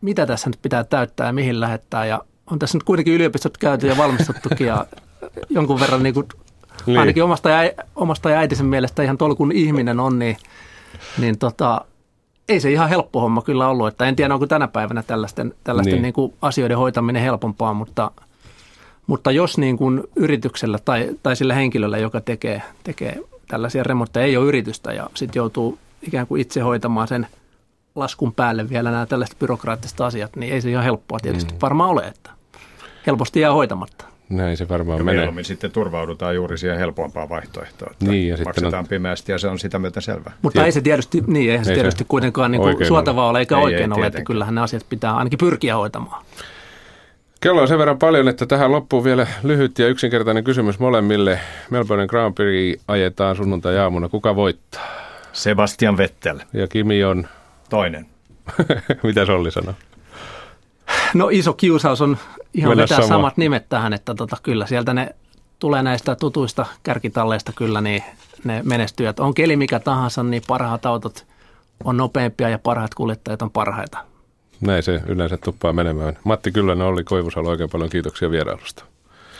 mitä 0.00 0.26
tässä 0.26 0.50
nyt 0.50 0.62
pitää 0.62 0.84
täyttää 0.84 1.26
ja 1.26 1.32
mihin 1.32 1.60
lähettää. 1.60 2.06
Ja 2.06 2.20
on 2.50 2.58
tässä 2.58 2.78
nyt 2.78 2.84
kuitenkin 2.84 3.14
yliopistot 3.14 3.58
käyty 3.58 3.86
ja 3.86 3.96
valmistuttukin 3.96 4.66
ja 4.66 4.86
jonkun 5.50 5.80
verran 5.80 6.02
niin 6.02 6.14
kuin, 6.14 6.28
niin. 6.86 6.98
ainakin 6.98 7.24
omasta 7.24 7.50
ja, 7.50 7.72
omasta 7.96 8.30
ja 8.30 8.38
äitisen 8.38 8.66
mielestä 8.66 9.02
ihan 9.02 9.18
tolkun 9.18 9.52
ihminen 9.52 10.00
on, 10.00 10.18
niin, 10.18 10.36
niin 11.18 11.38
tota, 11.38 11.84
ei 12.48 12.60
se 12.60 12.70
ihan 12.70 12.88
helppo 12.88 13.20
homma 13.20 13.42
kyllä 13.42 13.68
ollut. 13.68 13.88
Että 13.88 14.04
en 14.04 14.16
tiedä, 14.16 14.34
onko 14.34 14.46
tänä 14.46 14.68
päivänä 14.68 15.02
tällaisten, 15.02 15.54
tällaisten 15.64 15.94
niin. 15.94 16.02
Niin 16.02 16.12
kuin 16.12 16.34
asioiden 16.42 16.78
hoitaminen 16.78 17.22
helpompaa, 17.22 17.74
mutta– 17.74 18.10
mutta 19.06 19.30
jos 19.30 19.58
niin 19.58 19.76
kuin 19.76 20.02
yrityksellä 20.16 20.78
tai, 20.84 21.08
tai 21.22 21.36
sillä 21.36 21.54
henkilöllä, 21.54 21.98
joka 21.98 22.20
tekee, 22.20 22.62
tekee 22.84 23.18
tällaisia 23.48 23.82
remontteja, 23.82 24.26
ei 24.26 24.36
ole 24.36 24.46
yritystä 24.46 24.92
ja 24.92 25.10
sitten 25.14 25.40
joutuu 25.40 25.78
ikään 26.02 26.26
kuin 26.26 26.40
itse 26.40 26.60
hoitamaan 26.60 27.08
sen 27.08 27.26
laskun 27.94 28.34
päälle 28.34 28.68
vielä 28.68 28.90
nämä 28.90 29.06
tällaiset 29.06 29.38
byrokraattiset 29.38 30.00
asiat, 30.00 30.36
niin 30.36 30.52
ei 30.52 30.60
se 30.60 30.70
ihan 30.70 30.84
helppoa 30.84 31.18
tietysti 31.18 31.52
mm. 31.52 31.58
varmaan 31.62 31.90
ole, 31.90 32.02
että 32.02 32.30
helposti 33.06 33.40
jää 33.40 33.52
hoitamatta. 33.52 34.04
Näin 34.28 34.56
se 34.56 34.68
varmaan 34.68 34.98
ja 34.98 35.04
menee. 35.04 35.44
Sitten 35.44 35.70
turvaudutaan 35.70 36.34
juuri 36.34 36.58
siihen 36.58 36.78
helpompaan 36.78 37.28
vaihtoehtoon, 37.28 37.92
että 37.92 38.04
niin, 38.04 38.28
ja 38.28 38.36
maksetaan 38.44 38.74
on... 38.74 38.88
pimeästi 38.88 39.32
ja 39.32 39.38
se 39.38 39.48
on 39.48 39.58
sitä 39.58 39.78
myötä 39.78 40.00
selvä. 40.00 40.32
Mutta 40.42 40.56
Tiet... 40.56 40.66
ei 40.66 40.72
se 40.72 40.80
tietysti, 40.80 41.24
niin, 41.26 41.52
ei 41.52 41.64
se 41.64 41.70
ei 41.70 41.74
tietysti 41.74 41.98
se 41.98 42.04
kuitenkaan 42.08 42.50
niin 42.50 42.62
kuin 42.62 42.86
suotavaa 42.86 43.28
ole 43.28 43.38
eikä 43.38 43.56
ei, 43.56 43.64
oikein 43.64 43.92
ei, 43.92 43.98
ole, 43.98 44.06
että 44.06 44.24
kyllähän 44.24 44.54
ne 44.54 44.60
asiat 44.60 44.86
pitää 44.88 45.16
ainakin 45.16 45.38
pyrkiä 45.38 45.76
hoitamaan. 45.76 46.24
Kello 47.42 47.62
on 47.62 47.68
sen 47.68 47.78
verran 47.78 47.98
paljon, 47.98 48.28
että 48.28 48.46
tähän 48.46 48.72
loppuu 48.72 49.04
vielä 49.04 49.26
lyhyt 49.42 49.78
ja 49.78 49.88
yksinkertainen 49.88 50.44
kysymys 50.44 50.78
molemmille. 50.78 51.40
Melbourne 51.70 52.06
Grand 52.06 52.34
Prix 52.34 52.80
ajetaan 52.88 53.36
sunnuntai-aamuna. 53.36 54.08
Kuka 54.08 54.36
voittaa? 54.36 54.86
Sebastian 55.32 55.96
Vettel. 55.96 56.40
Ja 56.52 56.66
Kimi 56.66 57.04
on? 57.04 57.26
Toinen. 57.70 58.06
Mitä 59.02 59.26
Solli 59.26 59.50
sanoo? 59.50 59.74
No 61.14 61.28
iso 61.28 61.52
kiusaus 61.52 62.00
on 62.00 62.16
ihan 62.54 62.70
Mennä 62.70 62.82
vetää 62.82 62.96
sama. 62.96 63.08
samat 63.08 63.36
nimet 63.36 63.68
tähän, 63.68 63.92
että 63.92 64.14
tota, 64.14 64.36
kyllä 64.42 64.66
sieltä 64.66 64.94
ne 64.94 65.14
tulee 65.58 65.82
näistä 65.82 66.16
tutuista 66.16 66.66
kärkitalleista 66.82 67.52
kyllä 67.52 67.80
niin 67.80 68.02
ne 68.44 68.62
menestyjät. 68.64 69.20
On 69.20 69.34
keli 69.34 69.56
mikä 69.56 69.80
tahansa, 69.80 70.22
niin 70.22 70.42
parhaat 70.46 70.86
autot 70.86 71.26
on 71.84 71.96
nopeampia 71.96 72.48
ja 72.48 72.58
parhaat 72.58 72.94
kuljettajat 72.94 73.42
on 73.42 73.50
parhaita. 73.50 74.11
Näin 74.62 74.82
se 74.82 75.00
yleensä 75.06 75.36
tuppaa 75.36 75.72
menemään. 75.72 76.18
Matti 76.24 76.52
Kyllönen, 76.52 76.86
Olli 76.86 77.04
Koivusalo, 77.04 77.48
oikein 77.48 77.70
paljon 77.70 77.90
kiitoksia 77.90 78.30
vierailusta. 78.30 78.84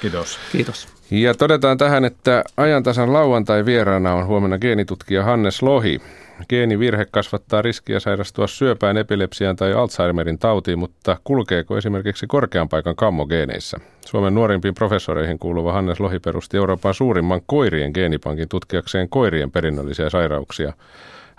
Kiitos. 0.00 0.38
Kiitos. 0.52 0.88
Ja 1.10 1.34
todetaan 1.34 1.78
tähän, 1.78 2.04
että 2.04 2.44
ajantasan 2.56 3.12
lauantai 3.12 3.64
vieraana 3.64 4.14
on 4.14 4.26
huomenna 4.26 4.58
geenitutkija 4.58 5.24
Hannes 5.24 5.62
Lohi. 5.62 6.00
Geenivirhe 6.48 7.06
kasvattaa 7.10 7.62
riskiä 7.62 8.00
sairastua 8.00 8.46
syöpään, 8.46 8.96
epilepsiaan 8.96 9.56
tai 9.56 9.72
Alzheimerin 9.72 10.38
tautiin, 10.38 10.78
mutta 10.78 11.16
kulkeeko 11.24 11.76
esimerkiksi 11.76 12.26
korkean 12.26 12.68
paikan 12.68 12.96
kammogeeneissä? 12.96 13.78
Suomen 14.06 14.34
nuorimpiin 14.34 14.74
professoreihin 14.74 15.38
kuuluva 15.38 15.72
Hannes 15.72 16.00
Lohi 16.00 16.18
perusti 16.18 16.56
Euroopan 16.56 16.94
suurimman 16.94 17.40
koirien 17.46 17.90
geenipankin 17.94 18.48
tutkiakseen 18.48 19.08
koirien 19.08 19.50
perinnöllisiä 19.50 20.10
sairauksia. 20.10 20.72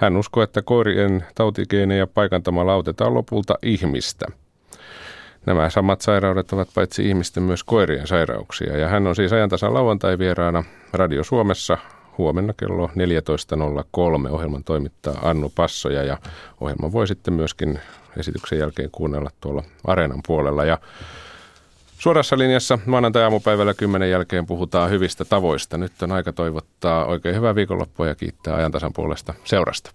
Hän 0.03 0.17
uskoo, 0.17 0.43
että 0.43 0.61
koirien 0.61 1.25
tautigeenejä 1.35 2.07
paikantamalla 2.07 2.73
autetaan 2.73 3.13
lopulta 3.13 3.55
ihmistä. 3.61 4.25
Nämä 5.45 5.69
samat 5.69 6.01
sairaudet 6.01 6.53
ovat 6.53 6.69
paitsi 6.75 7.09
ihmisten 7.09 7.43
myös 7.43 7.63
koirien 7.63 8.07
sairauksia. 8.07 8.77
Ja 8.77 8.87
hän 8.87 9.07
on 9.07 9.15
siis 9.15 9.33
ajantasan 9.33 9.73
lauantai-vieraana 9.73 10.63
Radio 10.93 11.23
Suomessa 11.23 11.77
huomenna 12.17 12.53
kello 12.53 12.87
14.03. 12.87 14.31
Ohjelman 14.31 14.63
toimittaa 14.63 15.19
Annu 15.21 15.51
Passoja 15.55 16.03
ja 16.03 16.17
ohjelma 16.61 16.91
voi 16.91 17.07
sitten 17.07 17.33
myöskin 17.33 17.79
esityksen 18.17 18.59
jälkeen 18.59 18.91
kuunnella 18.91 19.29
tuolla 19.41 19.63
Areenan 19.85 20.21
puolella. 20.27 20.65
Ja 20.65 20.77
Suorassa 22.03 22.37
linjassa 22.37 22.79
maanantai-aamupäivällä 22.85 23.73
kymmenen 23.73 24.09
jälkeen 24.09 24.45
puhutaan 24.45 24.89
hyvistä 24.89 25.25
tavoista. 25.25 25.77
Nyt 25.77 26.01
on 26.01 26.11
aika 26.11 26.33
toivottaa 26.33 27.05
oikein 27.05 27.35
hyvää 27.35 27.55
viikonloppua 27.55 28.07
ja 28.07 28.15
kiittää 28.15 28.55
ajantasan 28.55 28.93
puolesta 28.93 29.33
seurasta. 29.43 29.91